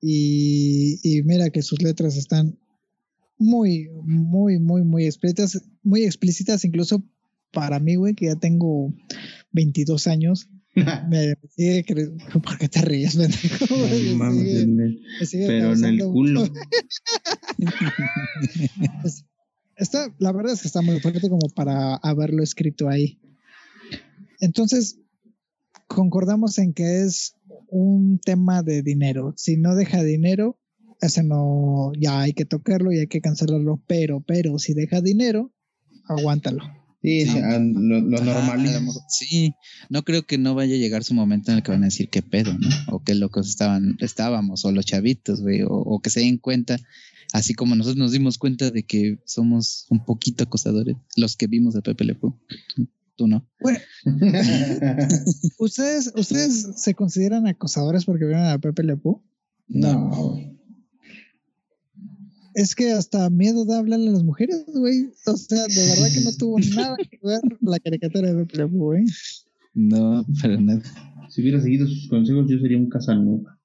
[0.00, 2.58] y, y mira que sus letras están
[3.38, 7.02] muy, muy, muy, muy explícitas, muy explícitas, incluso
[7.52, 8.92] para mí, güey, que ya tengo
[9.52, 10.48] 22 años.
[11.08, 11.84] Me, sigue
[12.32, 13.28] ¿Por qué te ríes, Me
[14.14, 14.66] mames, sigue-
[15.20, 16.44] me sigue pero en el culo.
[19.76, 23.20] Está, la verdad es que está muy fuerte como para haberlo escrito ahí.
[24.40, 24.98] Entonces,
[25.86, 27.34] concordamos en que es
[27.68, 29.34] un tema de dinero.
[29.36, 30.58] Si no deja dinero,
[31.02, 33.82] ese no, ya hay que tocarlo y hay que cancelarlo.
[33.86, 35.52] Pero, pero, si deja dinero,
[36.08, 36.64] aguántalo.
[37.06, 38.66] Sí, lo, normal.
[38.66, 39.54] a lo mejor- sí,
[39.90, 42.08] no creo que no vaya a llegar su momento en el que van a decir
[42.08, 42.68] qué pedo, ¿no?
[42.88, 46.78] O qué locos estaban, estábamos, o los chavitos, güey, o, o que se den cuenta,
[47.32, 51.76] así como nosotros nos dimos cuenta de que somos un poquito acosadores, los que vimos
[51.76, 52.34] a Pepe Le Pew.
[53.16, 53.48] Tú no.
[53.60, 53.78] Bueno,
[55.58, 59.22] ¿ustedes, ¿ustedes se consideran acosadores porque vieron a Pepe Le Pew?
[59.68, 60.55] no.
[62.56, 65.10] Es que hasta miedo da hablarle a las mujeres, güey.
[65.26, 69.04] O sea, de verdad que no tuvo nada que ver la caricatura de Pepe güey.
[69.74, 70.80] No, para nada.
[71.28, 73.60] Si hubiera seguido sus consejos, yo sería un casanova.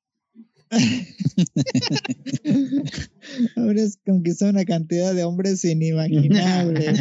[3.55, 6.87] Habrías conquistado una cantidad de hombres inimaginable.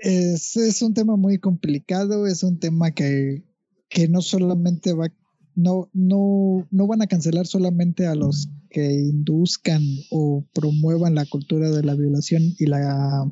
[0.00, 3.44] es, es un tema muy complicado, es un tema que,
[3.90, 5.12] que no solamente va,
[5.58, 11.68] no, no, no van a cancelar solamente a los que induzcan o promuevan la cultura
[11.68, 13.28] de la violación y la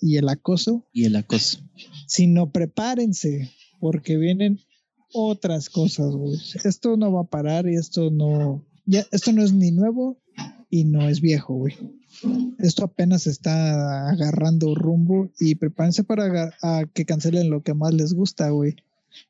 [0.00, 1.60] y el acoso, Y el acoso.
[2.06, 3.50] sino prepárense,
[3.80, 4.60] porque vienen
[5.12, 6.38] otras cosas, güey.
[6.64, 10.16] Esto no va a parar y esto no, ya, esto no es ni nuevo
[10.70, 11.74] y no es viejo, güey.
[12.60, 18.14] Esto apenas está agarrando rumbo y prepárense para a que cancelen lo que más les
[18.14, 18.76] gusta, güey.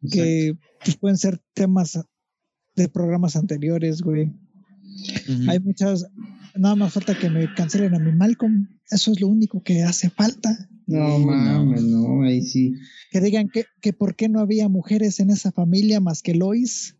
[0.09, 1.99] Que pues, pueden ser temas
[2.79, 4.33] de programas anteriores, güey.
[5.49, 6.07] Hay muchas,
[6.55, 8.69] nada más falta que me cancelen a mi Malcolm.
[8.91, 10.69] Eso es lo único que hace falta.
[10.87, 12.75] No mames, no, ahí sí.
[13.11, 16.97] Que digan que, que por qué no había mujeres en esa familia más que Lois.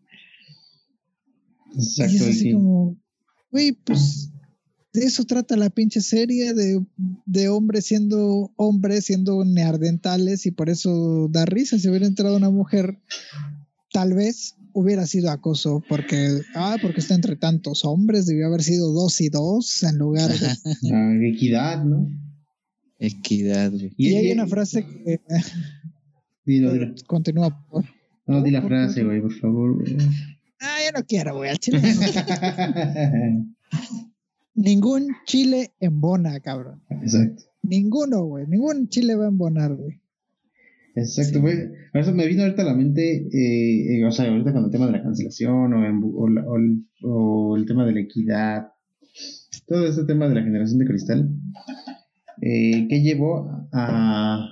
[1.73, 2.53] y Exacto, es ahí así sí.
[2.53, 2.97] como,
[3.51, 4.31] güey, pues
[4.93, 6.83] de eso trata la pinche serie, de,
[7.25, 11.77] de hombres siendo hombres, siendo neardentales, y por eso da risa.
[11.77, 12.99] Si hubiera entrado una mujer,
[13.91, 18.91] tal vez hubiera sido acoso, porque, ah, porque está entre tantos hombres, debió haber sido
[18.91, 20.47] dos y dos en lugar de.
[20.93, 22.07] Ah, equidad, ¿no?
[22.99, 23.93] Equidad, güey.
[23.97, 25.19] Y hay una frase que
[26.45, 26.93] Dilo, dilo.
[27.07, 27.85] continúa por.
[28.27, 29.75] No, di la frase, güey, por favor.
[29.75, 29.97] güey.
[30.61, 31.81] Ah, yo no quiero, güey, al chile.
[31.81, 33.55] no.
[34.55, 36.83] Ningún chile embona, cabrón.
[36.89, 37.43] Exacto.
[37.63, 38.45] Ninguno, güey.
[38.47, 40.01] Ningún chile va a embonar, güey.
[40.95, 41.55] Exacto, güey.
[41.91, 44.71] Por eso me vino ahorita a la mente, eh, eh, o sea, ahorita con el
[44.71, 47.99] tema de la cancelación o, en- o la- o el, o el tema de la
[48.01, 48.67] equidad,
[49.67, 51.29] todo este tema de la generación de cristal,
[52.41, 54.47] eh, que llevó a,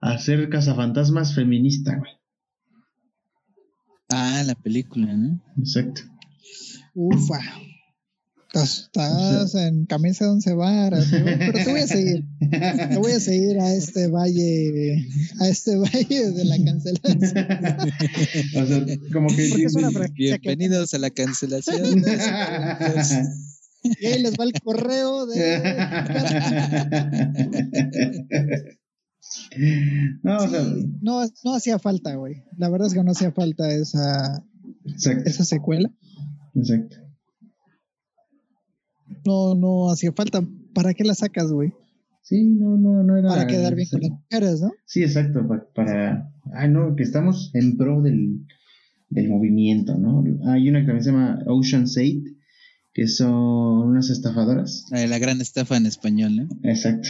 [0.00, 2.10] a ser cazafantasmas feminista, güey.
[4.10, 5.40] Ah, la película, ¿no?
[5.58, 6.02] Exacto.
[6.94, 7.38] Ufa.
[8.54, 11.24] Estás, estás en camisa de once varas, ¿no?
[11.24, 12.26] pero te voy a seguir.
[12.90, 15.06] Te voy a seguir a este valle,
[15.40, 17.18] a este valle de la cancelación.
[18.62, 19.48] o sea, como que...
[19.48, 22.04] Porque es una franquicia que Bienvenidos a la cancelación.
[24.00, 25.58] Y ahí les va el correo de.
[30.22, 30.62] no, o Sí, sea,
[31.00, 32.44] no, no hacía falta, güey.
[32.58, 34.44] La verdad es que no hacía falta esa,
[34.86, 35.90] exacto, esa secuela.
[36.54, 36.96] exacto.
[39.26, 40.42] No, no hacía falta.
[40.74, 41.72] ¿Para qué la sacas, güey?
[42.22, 43.28] Sí, no, no, no era.
[43.28, 44.70] Para quedar bien con las mujeres, ¿no?
[44.86, 46.32] Sí, exacto, pa- para...
[46.54, 48.46] Ah, no, que estamos en pro del,
[49.10, 50.22] del movimiento, ¿no?
[50.50, 52.34] Hay una que también se llama Ocean's 8,
[52.94, 54.86] que son unas estafadoras.
[54.90, 56.48] La, de la gran estafa en español, ¿no?
[56.62, 57.08] Exacto.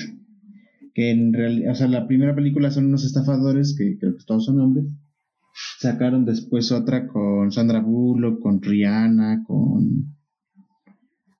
[0.94, 4.44] Que en realidad, o sea, la primera película son unos estafadores, que creo que todos
[4.46, 4.86] son hombres.
[5.78, 10.14] Sacaron después otra con Sandra Bullock, con Rihanna, con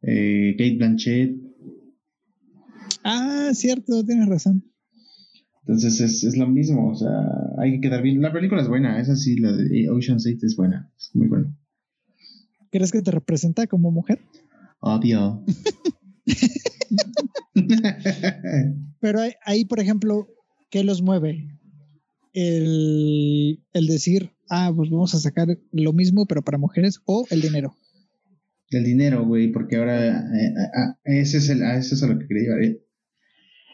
[0.03, 1.37] eh, Kate Blanchett.
[3.05, 4.65] Ah, cierto, tienes razón.
[5.63, 7.11] Entonces es, es lo mismo, o sea,
[7.59, 8.21] hay que quedar bien.
[8.21, 11.57] La película es buena, esa sí, la de Ocean's 8 es buena, es muy buena.
[12.71, 14.21] ¿Crees que te representa como mujer?
[14.81, 15.45] Obvio.
[19.01, 20.29] Pero ahí, ahí, por ejemplo,
[20.71, 21.59] ¿qué los mueve?
[22.33, 27.43] El, el decir, ah, pues vamos a sacar lo mismo, pero para mujeres, o el
[27.43, 27.77] dinero.
[28.73, 32.19] El dinero, güey, porque ahora eh, ah, ese es el, a eso es a lo
[32.19, 32.63] que quería llevar.
[32.63, 32.83] eh.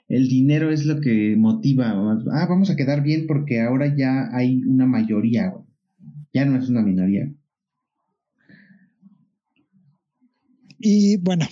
[0.09, 1.91] El dinero es lo que motiva.
[2.33, 5.65] Ah, vamos a quedar bien porque ahora ya hay una mayoría, güey.
[6.33, 7.31] Ya no es una minoría.
[10.79, 11.47] Y bueno,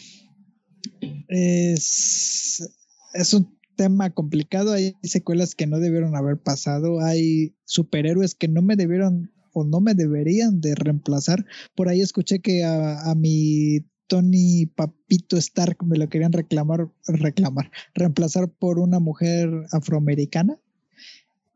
[1.29, 2.67] es,
[3.15, 4.73] es un tema complicado.
[4.73, 7.01] Hay secuelas que no debieron haber pasado.
[7.01, 11.47] Hay superhéroes que no me debieron o no me deberían de reemplazar.
[11.75, 17.71] Por ahí escuché que a, a mi Tony Papito Stark me lo querían reclamar, reclamar,
[17.95, 20.59] reemplazar por una mujer afroamericana.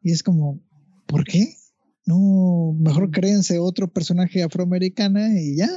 [0.03, 0.61] Y es como,
[1.07, 1.55] ¿por qué?
[2.07, 5.69] No, mejor créense otro personaje afroamericana y ya.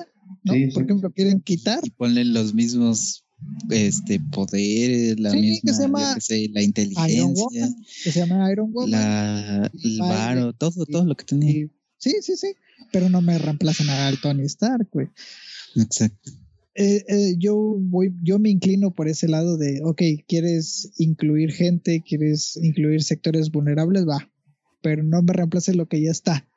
[0.44, 0.54] ¿no?
[0.54, 1.82] Sí, ¿Por qué me lo quieren quitar?
[1.98, 3.26] Ponle los mismos
[3.70, 7.76] este poderes, la Sí, que misma, se llama yo qué sé, la Iron inteligencia, Woman,
[8.04, 8.92] que se llama Iron Woman.
[8.92, 11.52] la, el varo, todo, todo lo que tenía.
[11.52, 11.70] y-
[12.04, 12.56] sí, sí, sí.
[12.92, 15.08] Pero no me reemplazan al Tony Stark, güey.
[15.76, 16.32] Exacto.
[16.76, 22.04] Eh, eh, yo voy, yo me inclino por ese lado de, ok, quieres incluir gente,
[22.06, 24.32] quieres incluir sectores vulnerables, va,
[24.82, 26.48] pero no me reemplaces lo que ya está.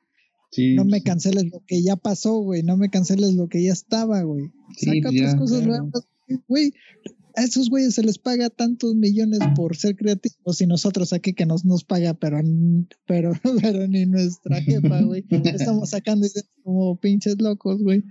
[0.51, 1.05] Sí, No me sí.
[1.05, 2.63] canceles lo que ya pasó, güey.
[2.63, 4.53] No me canceles lo que ya estaba, güey.
[4.77, 5.83] Sí, Saca otras ya, cosas claro.
[5.83, 6.09] nuevas,
[6.49, 6.73] güey.
[7.37, 11.45] A esos güeyes se les paga tantos millones por ser creativos y nosotros aquí que
[11.45, 12.41] nos nos paga, pero,
[13.07, 15.23] pero, pero ni nuestra jefa, güey.
[15.45, 18.03] Estamos sacando ideas como pinches locos, güey.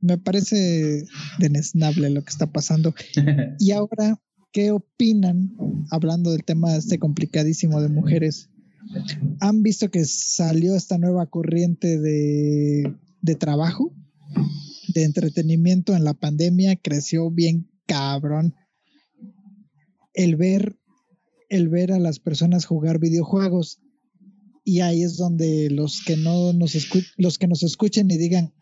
[0.00, 1.04] Me parece
[1.38, 2.92] denesnable lo que está pasando.
[3.60, 4.20] Y ahora,
[4.52, 5.54] ¿qué opinan,
[5.92, 8.50] hablando del tema este complicadísimo de mujeres?
[9.38, 13.94] ¿Han visto que salió esta nueva corriente de, de trabajo,
[14.92, 16.74] de entretenimiento en la pandemia?
[16.74, 18.54] Creció bien cabrón.
[20.14, 20.78] El ver,
[21.48, 23.80] el ver a las personas jugar videojuegos.
[24.64, 28.52] Y ahí es donde los que no nos escu- los que nos escuchen y digan,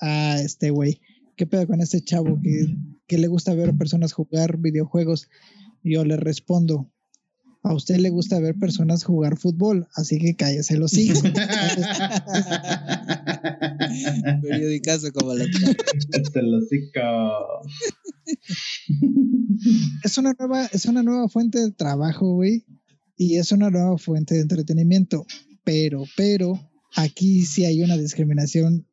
[0.00, 1.00] ah, este güey,
[1.36, 5.28] ¿qué pedo con este chavo que, que le gusta ver a personas jugar videojuegos?
[5.82, 6.90] Yo le respondo,
[7.62, 11.22] a usted le gusta ver personas jugar fútbol, así que cállese los hijos.
[14.42, 15.44] Periodicazo como la
[16.58, 17.00] hocico.
[20.04, 22.64] es una nueva, es una nueva fuente de trabajo, güey,
[23.16, 25.26] y es una nueva fuente de entretenimiento.
[25.64, 26.58] Pero, pero,
[26.96, 28.86] aquí sí hay una discriminación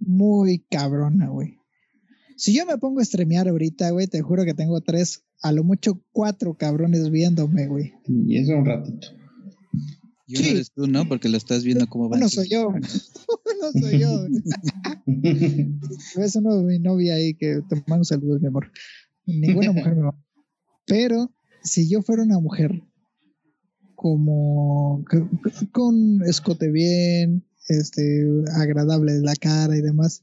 [0.00, 1.58] muy cabrona, güey.
[2.36, 5.64] Si yo me pongo a streamear ahorita, güey, te juro que tengo tres, a lo
[5.64, 7.94] mucho cuatro cabrones viéndome, güey.
[8.06, 9.08] Y eso un ratito.
[10.26, 10.50] Y uno Sí.
[10.50, 11.06] eres tú, ¿no?
[11.08, 12.16] Porque lo estás viendo cómo va.
[12.16, 12.80] Uno soy yo, uno
[13.80, 14.26] soy yo.
[16.16, 18.70] Ves uno de mi novia ahí que te mando saludos, mi amor.
[19.24, 20.18] Ninguna mujer me va.
[20.86, 22.82] Pero si yo fuera una mujer
[23.94, 25.04] como
[25.72, 30.22] con escote bien, este, agradable de la cara y demás,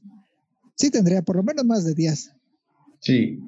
[0.76, 2.32] sí tendría por lo menos más de 10.
[3.00, 3.40] Sí.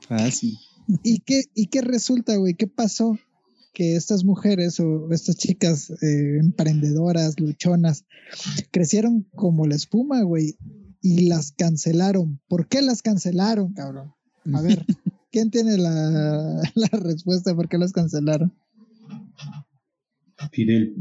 [0.00, 0.56] Fácil.
[1.02, 2.54] ¿Y qué, ¿Y qué resulta, güey?
[2.54, 3.18] ¿Qué pasó?
[3.76, 8.06] Que estas mujeres o estas chicas eh, emprendedoras, luchonas,
[8.70, 10.56] crecieron como la espuma, güey,
[11.02, 12.40] y las cancelaron.
[12.48, 14.14] ¿Por qué las cancelaron, cabrón?
[14.54, 14.82] A ver,
[15.30, 15.92] ¿quién tiene la,
[16.74, 18.54] la respuesta de por qué las cancelaron?
[20.52, 20.94] Fidel.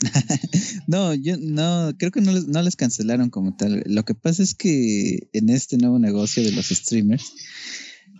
[0.86, 3.82] No, yo no, creo que no les, no les cancelaron como tal.
[3.86, 7.32] Lo que pasa es que en este nuevo negocio de los streamers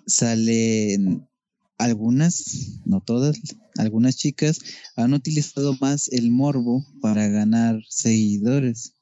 [0.07, 1.28] salen
[1.78, 3.38] algunas, no todas,
[3.76, 4.60] algunas chicas
[4.96, 8.92] han utilizado más el morbo para ganar seguidores.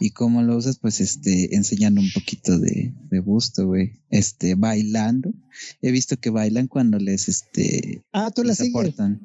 [0.00, 0.78] ¿Y cómo lo usas?
[0.78, 4.00] Pues este, enseñando un poquito de, de busto, güey.
[4.10, 5.32] Este, bailando.
[5.80, 8.02] He visto que bailan cuando les, este...
[8.12, 8.74] Ah, tú la les sigues.
[8.74, 9.20] aportan.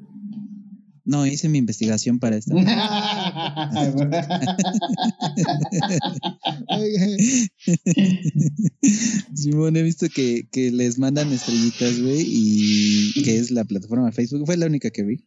[1.08, 2.54] No, hice mi investigación para esto.
[9.34, 14.12] Simón, he visto que, que les mandan estrellitas, güey, y que es la plataforma de
[14.12, 14.46] Facebook.
[14.46, 15.24] Fue la única que vi,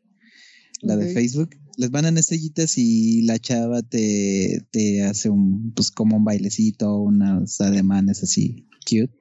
[0.83, 1.57] la de Facebook.
[1.79, 7.59] Les mandan estrellitas y la chava te, te hace un, pues como un bailecito, unos
[7.63, 9.15] ademanes así cute.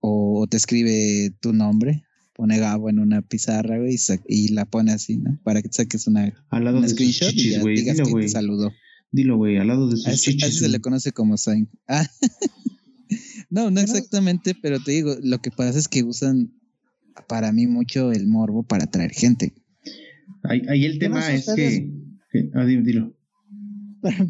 [0.00, 2.05] O te escribe tu nombre,
[2.36, 5.38] pone Gabo en una pizarra, güey, y, y la pone así, ¿no?
[5.42, 7.76] Para que saques una, Al lado un de sus screenshot y chichis, ya güey.
[7.76, 8.24] digas Dilo, que güey.
[8.26, 8.72] te saludó.
[9.10, 10.48] Dilo, güey, al lado de sus ese, a chichis.
[10.48, 11.68] ese se le conoce como sign.
[11.88, 12.06] Ah.
[13.50, 16.52] no, no exactamente, pero te digo, lo que pasa es que usan
[17.28, 19.54] para mí mucho el morbo para atraer gente.
[20.42, 21.78] Ahí, ahí el ¿Qué tema es ustedes?
[21.78, 21.92] que.
[22.32, 23.16] que- Ah, dime, dilo.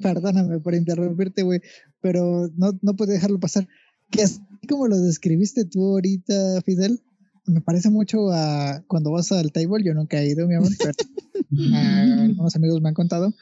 [0.03, 1.61] Perdóname por interrumpirte, güey,
[2.01, 3.69] pero no, no puedo dejarlo pasar.
[4.11, 7.01] Que así como lo describiste tú ahorita, Fidel,
[7.47, 10.93] me parece mucho a cuando vas al table, yo nunca he ido, mi amor, pero
[11.75, 13.33] a algunos amigos me han contado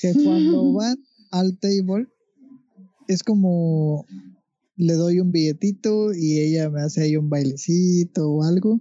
[0.00, 0.98] que cuando van
[1.30, 2.06] al table
[3.08, 4.06] es como
[4.76, 8.80] le doy un billetito y ella me hace ahí un bailecito o algo.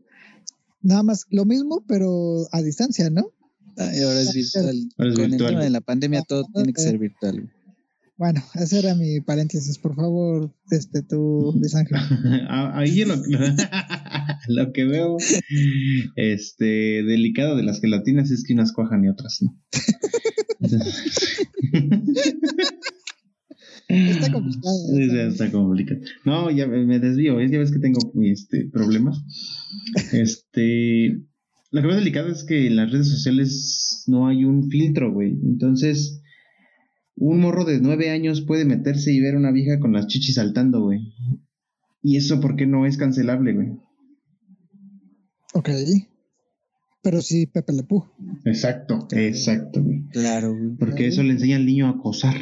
[0.82, 3.32] Nada más lo mismo, pero a distancia, ¿no?
[3.78, 4.90] Ay, ahora es virtual.
[4.98, 5.50] Ahora es Con virtual.
[5.50, 7.52] el tema de la pandemia todo Ah, tiene que ser virtual.
[8.18, 9.78] Bueno, ese era mi paréntesis.
[9.80, 11.98] Por favor, este tú, Luis Ángel.
[12.50, 13.16] Ah, Ahí yo lo,
[14.48, 15.18] lo que veo
[16.16, 19.60] este delicado de las gelatinas es que unas cuajan y otras no.
[23.88, 24.76] Está complicado.
[24.96, 26.02] Sí, está complicado.
[26.26, 27.50] No, ya me desvío, ¿eh?
[27.52, 29.22] ya ves que tengo este problemas.
[30.12, 31.22] Este,
[31.72, 35.32] lo que veo delicado es que en las redes sociales no hay un filtro, güey.
[35.44, 36.22] Entonces,
[37.16, 40.36] un morro de nueve años puede meterse y ver a una vieja con las chichis
[40.36, 41.00] saltando, güey.
[42.02, 43.72] Y eso, ¿por qué no es cancelable, güey?
[45.54, 45.70] Ok.
[47.02, 48.04] Pero sí, Pepe Le Pew.
[48.46, 50.08] Exacto, exacto, güey.
[50.10, 50.76] Claro, güey.
[50.78, 52.36] Porque eso le enseña al niño a acosar.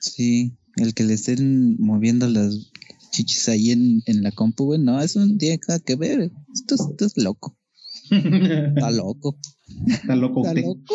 [0.00, 2.72] Sí, el que le estén moviendo las
[3.12, 6.30] chichis ahí en, en la compu, güey, no, eso no tiene nada que ver.
[6.52, 7.56] Esto, es- esto es loco.
[8.10, 9.38] Está loco.
[9.86, 10.64] Está loco ¿Está usted.
[10.64, 10.94] loco?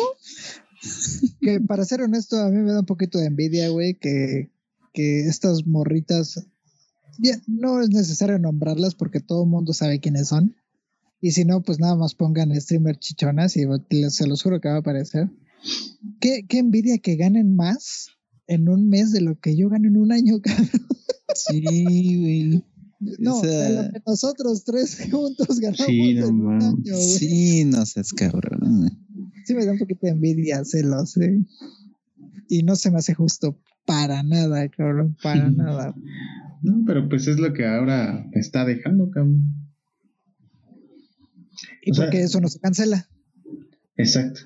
[1.40, 4.50] que para ser honesto, a mí me da un poquito de envidia, güey, que,
[4.92, 6.46] que estas morritas.
[7.18, 10.54] ya, no es necesario nombrarlas porque todo el mundo sabe quiénes son.
[11.24, 13.64] Y si no, pues nada más pongan streamer chichonas y
[14.10, 15.30] se los juro que va a aparecer.
[16.20, 18.08] ¿Qué, qué envidia que ganen más
[18.46, 20.68] en un mes de lo que yo gano en un año, cabrón.
[21.34, 21.62] Sí,
[22.20, 22.64] güey.
[23.20, 26.74] No, O sea, de lo que nosotros tres juntos ganamos Sí, no en un año,
[26.82, 27.18] güey.
[27.18, 27.28] Sí.
[27.28, 28.90] Sí, no seas cabrón.
[29.48, 31.42] me da un poquito de envidia, celos, ¿eh?
[32.50, 35.94] Y no se me hace justo para nada, cabrón, para nada.
[36.60, 39.63] No, pero pues es lo que ahora está dejando, cabrón.
[41.84, 43.08] Y O sea- eso no se cancela.
[43.96, 44.40] Exacto.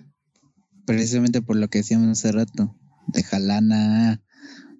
[0.84, 2.76] Precisamente por lo que decíamos hace rato.
[3.09, 4.22] Deja lana.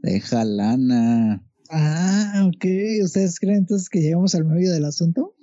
[0.03, 1.45] Deja lana.
[1.71, 2.65] Ah, ok.
[3.05, 5.35] ¿Ustedes creen entonces que llegamos al medio del asunto?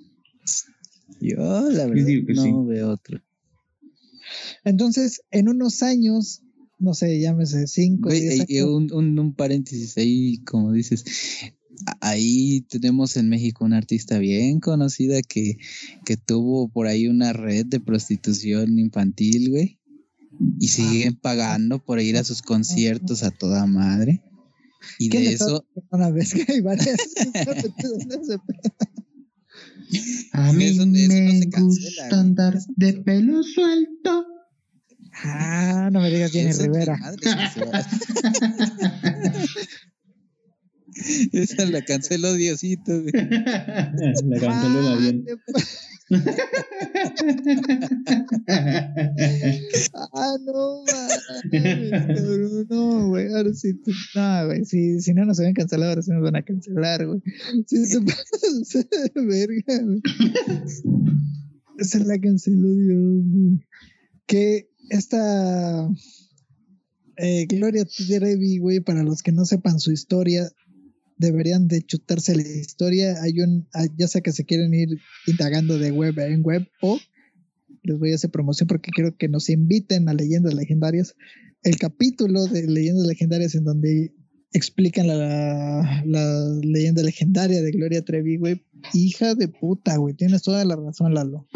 [1.20, 1.36] Yo,
[1.70, 2.52] la verdad, no sí.
[2.68, 3.22] veo otro.
[4.64, 6.42] Entonces, en unos años,
[6.78, 10.72] no sé, llámese cinco, Güey, diez y- y años, un, un, un paréntesis ahí, como
[10.72, 11.04] dices,
[12.00, 15.58] ahí tenemos en México una artista bien conocida que,
[16.04, 19.78] que tuvo por ahí una red de prostitución infantil, güey.
[20.60, 24.22] Y siguen pagando por ir a sus conciertos a toda madre.
[24.98, 26.96] Y ¿Quién de eso, Una vez que hay varias.
[30.32, 32.20] A mí Eso- eso no me cancela, gusta güey.
[32.20, 34.26] andar de pelo suelto.
[35.24, 36.96] ah, no me digas Jenny Rivera.
[36.98, 37.20] madre.
[41.32, 43.12] Esa la canceló Diosito, güey.
[43.12, 45.24] La canceló el avión.
[50.12, 50.84] Ah, no,
[51.50, 53.72] cabrón, no, güey, ahora sí,
[54.14, 57.20] no, güey, si, si no nos habían cancelado, ahora sí nos van a cancelar, güey.
[57.66, 60.00] Sí, se pasa verga, güey.
[61.80, 63.66] Se la canceló Dios, güey.
[64.26, 65.90] Que esta
[67.16, 70.50] eh, Gloria Trevi, güey, para los que no sepan su historia,
[71.16, 73.22] deberían de chutarse la historia.
[73.22, 74.88] Hay un, ya sea que se quieren ir
[75.26, 76.98] indagando de web en web o
[77.82, 81.14] les voy a hacer promoción porque quiero que nos inviten a Leyendas Legendarias.
[81.62, 84.12] El capítulo de Leyendas Legendarias en donde
[84.52, 88.64] explican la, la leyenda legendaria de Gloria Trevi, güey.
[88.94, 90.14] Hija de puta, güey.
[90.14, 91.46] Tienes toda la razón, Lalo.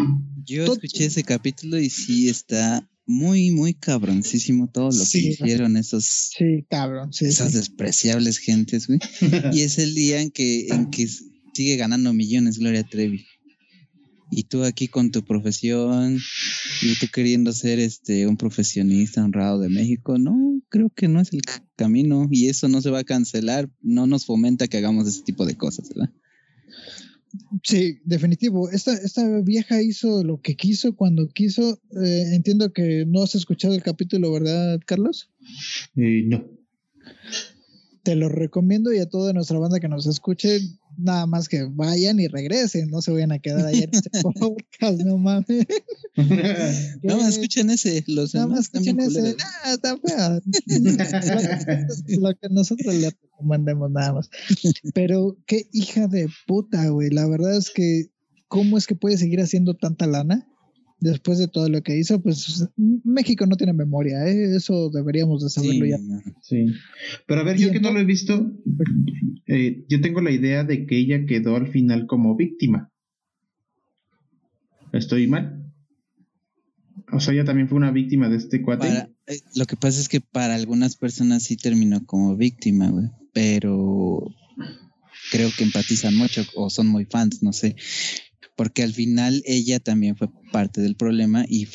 [0.44, 5.76] Yo escuché ese capítulo y sí está muy, muy cabroncísimo todo lo Sí, que hicieron
[5.76, 6.04] esos,
[6.36, 7.26] Sí, cabrón, sí.
[7.26, 7.58] esas sí.
[7.58, 9.00] despreciables gentes, güey.
[9.52, 11.08] Y es el día en que, en que
[11.52, 13.26] sigue ganando millones Gloria Trevi.
[14.32, 16.20] Y tú aquí con tu profesión,
[16.82, 21.32] y tú queriendo ser este un profesionista honrado de México, no, creo que no es
[21.32, 22.28] el ca- camino.
[22.30, 25.56] Y eso no se va a cancelar, no nos fomenta que hagamos ese tipo de
[25.56, 26.12] cosas, ¿verdad?
[27.62, 28.70] Sí, definitivo.
[28.70, 31.80] Esta, esta vieja hizo lo que quiso cuando quiso.
[32.02, 35.30] Eh, entiendo que no has escuchado el capítulo, ¿verdad, Carlos?
[35.96, 36.44] Eh, no.
[38.02, 40.60] Te lo recomiendo y a toda nuestra banda que nos escuche,
[41.02, 45.00] nada más que vayan y regresen, no se vayan a quedar ahí en este podcast,
[45.02, 45.66] no mames.
[47.02, 49.22] No, Que- escuchen ese, los Nada más escuchen ese.
[49.36, 50.40] Nah, está feo.
[52.20, 54.30] Lo que nosotros le recomendemos nada más.
[54.94, 57.10] Pero qué hija de puta, güey.
[57.10, 58.10] La verdad es que,
[58.48, 60.46] ¿cómo es que puede seguir haciendo tanta lana?
[61.00, 64.54] Después de todo lo que hizo, pues México no tiene memoria, ¿eh?
[64.54, 65.98] eso deberíamos de saberlo Sí, ya.
[66.42, 66.66] Sí.
[67.26, 68.52] Pero a ver, yo que no lo he visto,
[69.46, 72.90] eh, yo tengo la idea de que ella quedó al final como víctima.
[74.92, 75.72] ¿Estoy mal?
[77.12, 78.88] O sea, ella también fue una víctima de este cuate.
[78.88, 83.06] Para- eh, lo que pasa es que para algunas personas sí terminó como víctima, güey.
[83.32, 84.26] Pero
[85.30, 87.76] creo que empatizan mucho o son muy fans, no sé.
[88.60, 91.66] Porque al final ella también fue parte del problema y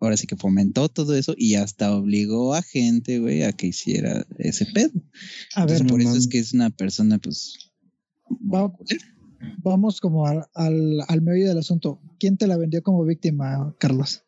[0.00, 4.26] ahora sí que fomentó todo eso y hasta obligó a gente, güey, a que hiciera
[4.38, 4.88] ese pedo.
[5.54, 7.70] A ver, Entonces, por eso es que es una persona, pues.
[8.30, 8.72] va-
[9.62, 12.00] vamos como al, al, al meollo del asunto.
[12.18, 14.22] ¿Quién te la vendió como víctima, Carlos?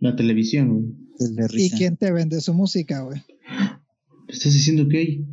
[0.00, 1.60] La televisión, güey.
[1.60, 3.22] ¿Y quién te vende su música, güey?
[4.26, 5.26] ¿Estás diciendo que hay?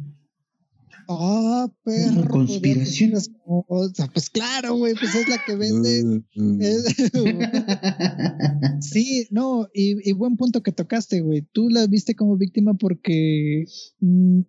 [1.11, 2.27] Ah, perro.
[2.29, 3.19] conspiración.
[3.19, 6.21] sea, pues claro, güey, pues es la que vende.
[6.35, 6.57] Uh.
[6.61, 7.11] Es-
[8.81, 11.41] sí, no, y, y buen punto que tocaste, güey.
[11.51, 13.65] Tú la viste como víctima porque,
[14.01, 14.41] mm,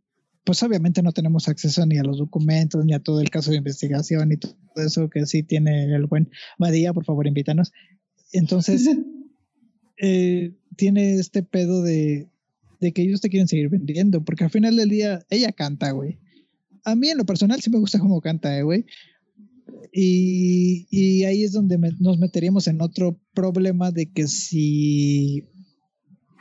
[0.45, 3.57] pues obviamente no tenemos acceso ni a los documentos, ni a todo el caso de
[3.57, 7.73] investigación y todo eso que sí tiene el buen Badía, por favor, invítanos.
[8.33, 8.87] Entonces,
[9.97, 12.29] eh, tiene este pedo de,
[12.81, 16.19] de que ellos te quieren seguir vendiendo, porque al final del día ella canta, güey.
[16.85, 18.85] A mí en lo personal sí me gusta cómo canta, eh, güey.
[19.93, 25.45] Y, y ahí es donde me- nos meteríamos en otro problema de que si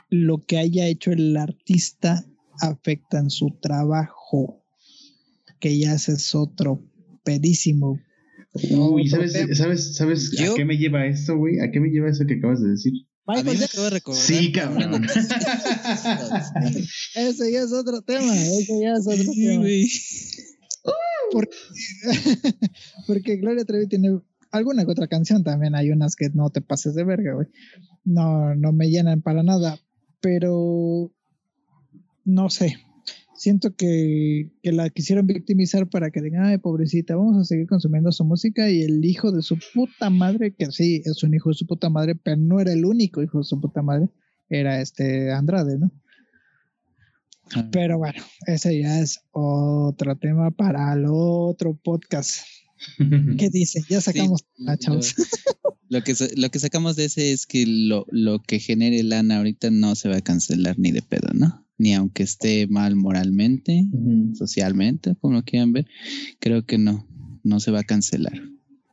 [0.08, 2.24] lo que haya hecho el artista
[2.60, 4.62] afecta en su trabajo,
[5.58, 6.82] que ya ese es otro
[7.24, 8.00] pedísimo.
[8.70, 9.58] Uy, Otro ¿sabes.
[9.58, 11.60] ¿sabes, sabes Yo- a qué me lleva esto, güey?
[11.60, 12.92] ¿A qué me lleva eso que acabas de decir?
[13.30, 14.22] A mí Michael me Jackson, acabo de recordar.
[14.22, 15.04] Sí, cabrón.
[17.14, 19.64] ese ya es otro tema, ese ya es otro Sí, tema.
[21.32, 21.56] Porque,
[23.06, 24.20] porque Gloria Trevi tiene
[24.50, 25.74] alguna que otra canción también.
[25.74, 27.46] Hay unas que no te pases de verga, güey.
[28.04, 29.78] No, no me llenan para nada.
[30.20, 31.12] Pero
[32.24, 32.76] no sé.
[33.40, 38.12] Siento que, que la quisieron victimizar para que digan, ay, pobrecita, vamos a seguir consumiendo
[38.12, 38.68] su música.
[38.68, 41.88] Y el hijo de su puta madre, que sí, es un hijo de su puta
[41.88, 44.10] madre, pero no era el único hijo de su puta madre,
[44.50, 45.90] era este Andrade, ¿no?
[47.72, 52.40] Pero bueno, ese ya es otro tema para el otro podcast.
[53.38, 53.84] ¿Qué dicen?
[53.88, 55.14] Ya sacamos a chavos.
[55.88, 59.38] Lo que, sa- lo que sacamos de ese es que lo, lo que genere lana
[59.38, 61.66] ahorita no se va a cancelar ni de pedo, ¿no?
[61.80, 63.86] Ni aunque esté mal moralmente,
[64.34, 65.86] socialmente, como lo quieran ver,
[66.38, 67.06] creo que no,
[67.42, 68.38] no se va a cancelar.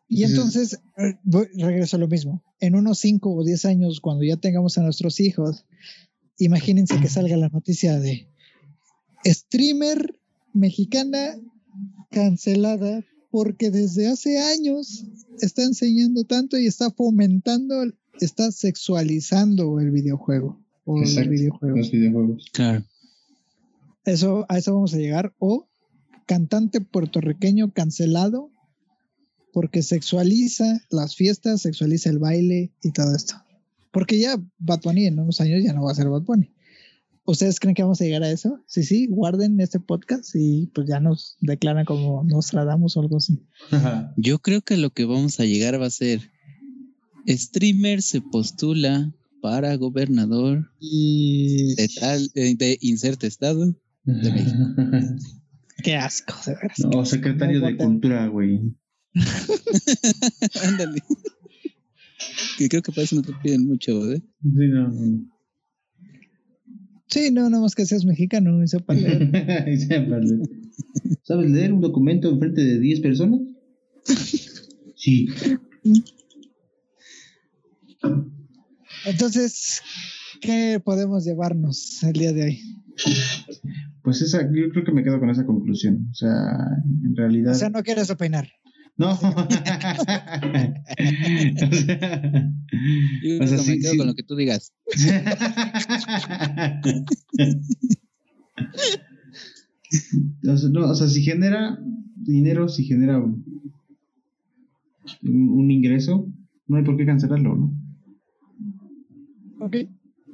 [0.08, 2.42] Y entonces, eh, voy- regreso a lo mismo.
[2.62, 5.66] En unos 5 o 10 años, cuando ya tengamos a nuestros hijos,
[6.40, 8.30] imagínense que salga la noticia de
[9.26, 10.18] streamer
[10.54, 11.36] mexicana
[12.10, 15.04] cancelada porque desde hace años
[15.42, 17.84] está enseñando tanto y está fomentando,
[18.22, 21.78] está sexualizando el videojuego o los Exacto, videojuegos.
[21.78, 22.46] Los videojuegos.
[22.54, 22.84] Claro.
[24.06, 25.34] Eso, a eso vamos a llegar.
[25.38, 25.68] O
[26.26, 28.52] cantante puertorriqueño cancelado
[29.52, 33.36] porque sexualiza las fiestas, sexualiza el baile y todo esto.
[33.92, 36.54] Porque ya Bad Bunny en unos años ya no va a ser Bad Bunny.
[37.26, 38.62] ¿Ustedes creen que vamos a llegar a eso?
[38.66, 43.44] Sí, sí, guarden este podcast y pues ya nos declaran como Nostradamus o algo así.
[44.16, 46.32] Yo creo que lo que vamos a llegar va a ser
[47.28, 49.12] streamer se postula
[49.42, 53.76] para gobernador Y de tal, de, de inserte estado.
[54.04, 54.58] De México.
[55.84, 56.80] qué asco, de veras.
[56.80, 57.78] No, secretario de.
[57.78, 58.62] Cultura, güey.
[60.64, 61.02] Ándale.
[62.58, 64.22] Que creo que para eso no te piden mucho, ¿eh?
[64.42, 65.38] Sí, no, no.
[67.08, 69.32] Sí, no, nada más que seas mexicano y sepas leer.
[71.24, 73.42] ¿Sabes leer un documento en frente de 10 personas?
[74.96, 75.28] Sí.
[79.08, 79.82] Entonces,
[80.42, 82.60] ¿Qué podemos llevarnos el día de hoy?
[84.04, 86.08] Pues esa, yo creo que me quedo con esa conclusión.
[86.12, 86.32] O sea,
[87.06, 87.54] en realidad.
[87.54, 88.50] O sea, no quieres opinar.
[88.98, 89.12] No.
[89.12, 89.48] o sea,
[93.24, 93.98] Yo o sea, me sí, quedo sí.
[93.98, 94.74] con lo que tú digas.
[100.46, 101.80] O sea, no, o sea, si genera
[102.16, 103.46] dinero, si genera un,
[105.22, 106.28] un ingreso,
[106.68, 107.77] no hay por qué cancelarlo, ¿no?
[109.60, 109.76] Ok.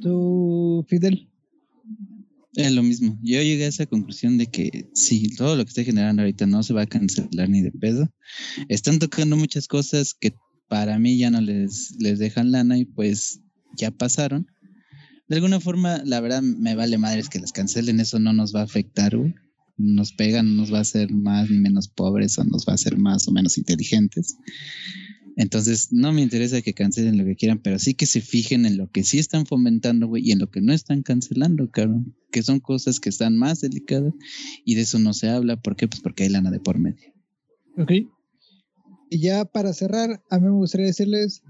[0.01, 1.29] ¿Tú, Fidel?
[2.55, 3.17] Es lo mismo.
[3.23, 6.61] Yo llegué a esa conclusión de que sí, todo lo que esté generando ahorita no
[6.61, 8.11] se va a cancelar ni de pedo.
[8.69, 10.35] Están tocando muchas cosas que
[10.67, 13.41] para mí ya no les, les dejan lana y pues
[13.75, 14.47] ya pasaron.
[15.27, 18.61] De alguna forma, la verdad, me vale madres que las cancelen, eso no nos va
[18.61, 19.33] a afectar, güey.
[19.77, 22.75] Nos pega, no nos va a hacer más ni menos pobres o nos va a
[22.75, 24.37] hacer más o menos inteligentes.
[25.35, 28.77] Entonces, no me interesa que cancelen lo que quieran, pero sí que se fijen en
[28.77, 32.15] lo que sí están fomentando, güey, y en lo que no están cancelando, cabrón.
[32.31, 34.13] Que son cosas que están más delicadas
[34.65, 35.61] y de eso no se habla.
[35.61, 35.87] ¿Por qué?
[35.87, 37.13] Pues porque hay lana de por medio.
[37.77, 37.91] Ok.
[39.09, 41.41] Y ya para cerrar, a mí me gustaría decirles,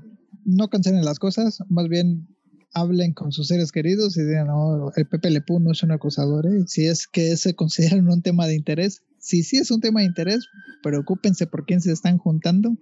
[0.45, 2.27] no cancelen las cosas, más bien
[2.73, 5.91] hablen con sus seres queridos y digan, no, el Pepe Le Pew no es un
[5.91, 6.63] acosador, ¿eh?
[6.67, 9.03] si es que se consideran un tema de interés.
[9.19, 10.45] Si sí es un tema de interés,
[10.81, 12.77] preocúpense por quién se están juntando.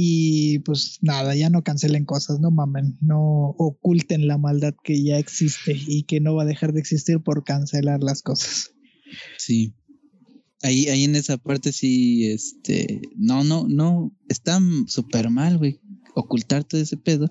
[0.00, 5.18] Y pues nada, ya no cancelen cosas, no mamen, no oculten la maldad que ya
[5.18, 8.70] existe y que no va a dejar de existir por cancelar las cosas.
[9.38, 9.74] Sí.
[10.62, 15.80] Ahí, ahí en esa parte sí, este, no, no, no, está súper mal, güey,
[16.14, 17.28] ocultar todo ese pedo.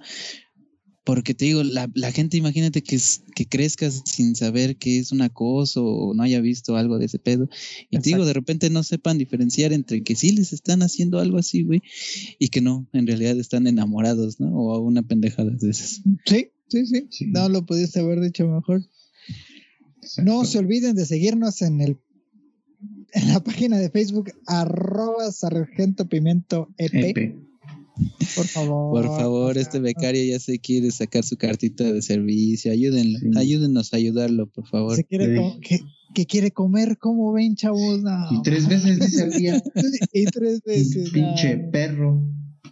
[1.08, 5.12] Porque te digo, la, la gente, imagínate que, es- que crezcas sin saber que es
[5.12, 7.50] un acoso o no haya visto algo de ese pedo.
[7.90, 11.38] Y te digo, de repente no sepan diferenciar entre que sí les están haciendo algo
[11.38, 11.82] así, güey,
[12.38, 14.54] y que no, en realidad están enamorados, ¿no?
[14.54, 16.02] O a una pendejada de esas.
[16.26, 17.26] Sí, sí, sí, Sí.
[17.28, 18.84] no lo pudiste haber dicho mejor.
[20.24, 21.98] No se olviden de seguirnos en el
[23.14, 27.36] en la página de Facebook arroba sargento pimiento EP, EP.
[28.36, 29.06] Por favor.
[29.06, 32.72] Por favor, este becario ya se quiere sacar su cartita de servicio.
[32.72, 33.28] Ayúdenlo, Sí.
[33.36, 34.96] ayúdenos a ayudarlo, por favor.
[34.96, 35.60] se quiere Sí.
[35.62, 35.80] que,
[36.14, 38.02] que quiere comer, como ven, chavos?
[38.02, 39.62] No, Y tres veces dice al día.
[40.14, 41.10] y tres veces.
[41.12, 41.72] Pinche no.
[41.72, 42.24] perro.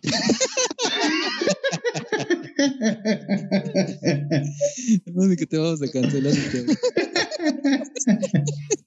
[5.14, 6.34] No sé que te vamos a cancelar.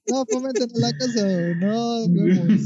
[0.09, 1.27] No, fomenten en la casa,
[1.59, 2.61] no, vemos.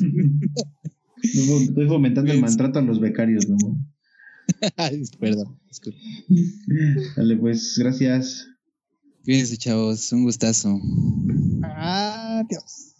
[1.23, 3.57] Estoy fomentando el maltrato a los becarios, ¿no?
[4.77, 5.57] Ay, Perdón.
[5.67, 5.99] disculpa.
[7.15, 8.47] Dale, pues, gracias.
[9.23, 10.11] Cuídense, chavos.
[10.11, 10.79] Un gustazo.
[11.63, 12.92] Adiós.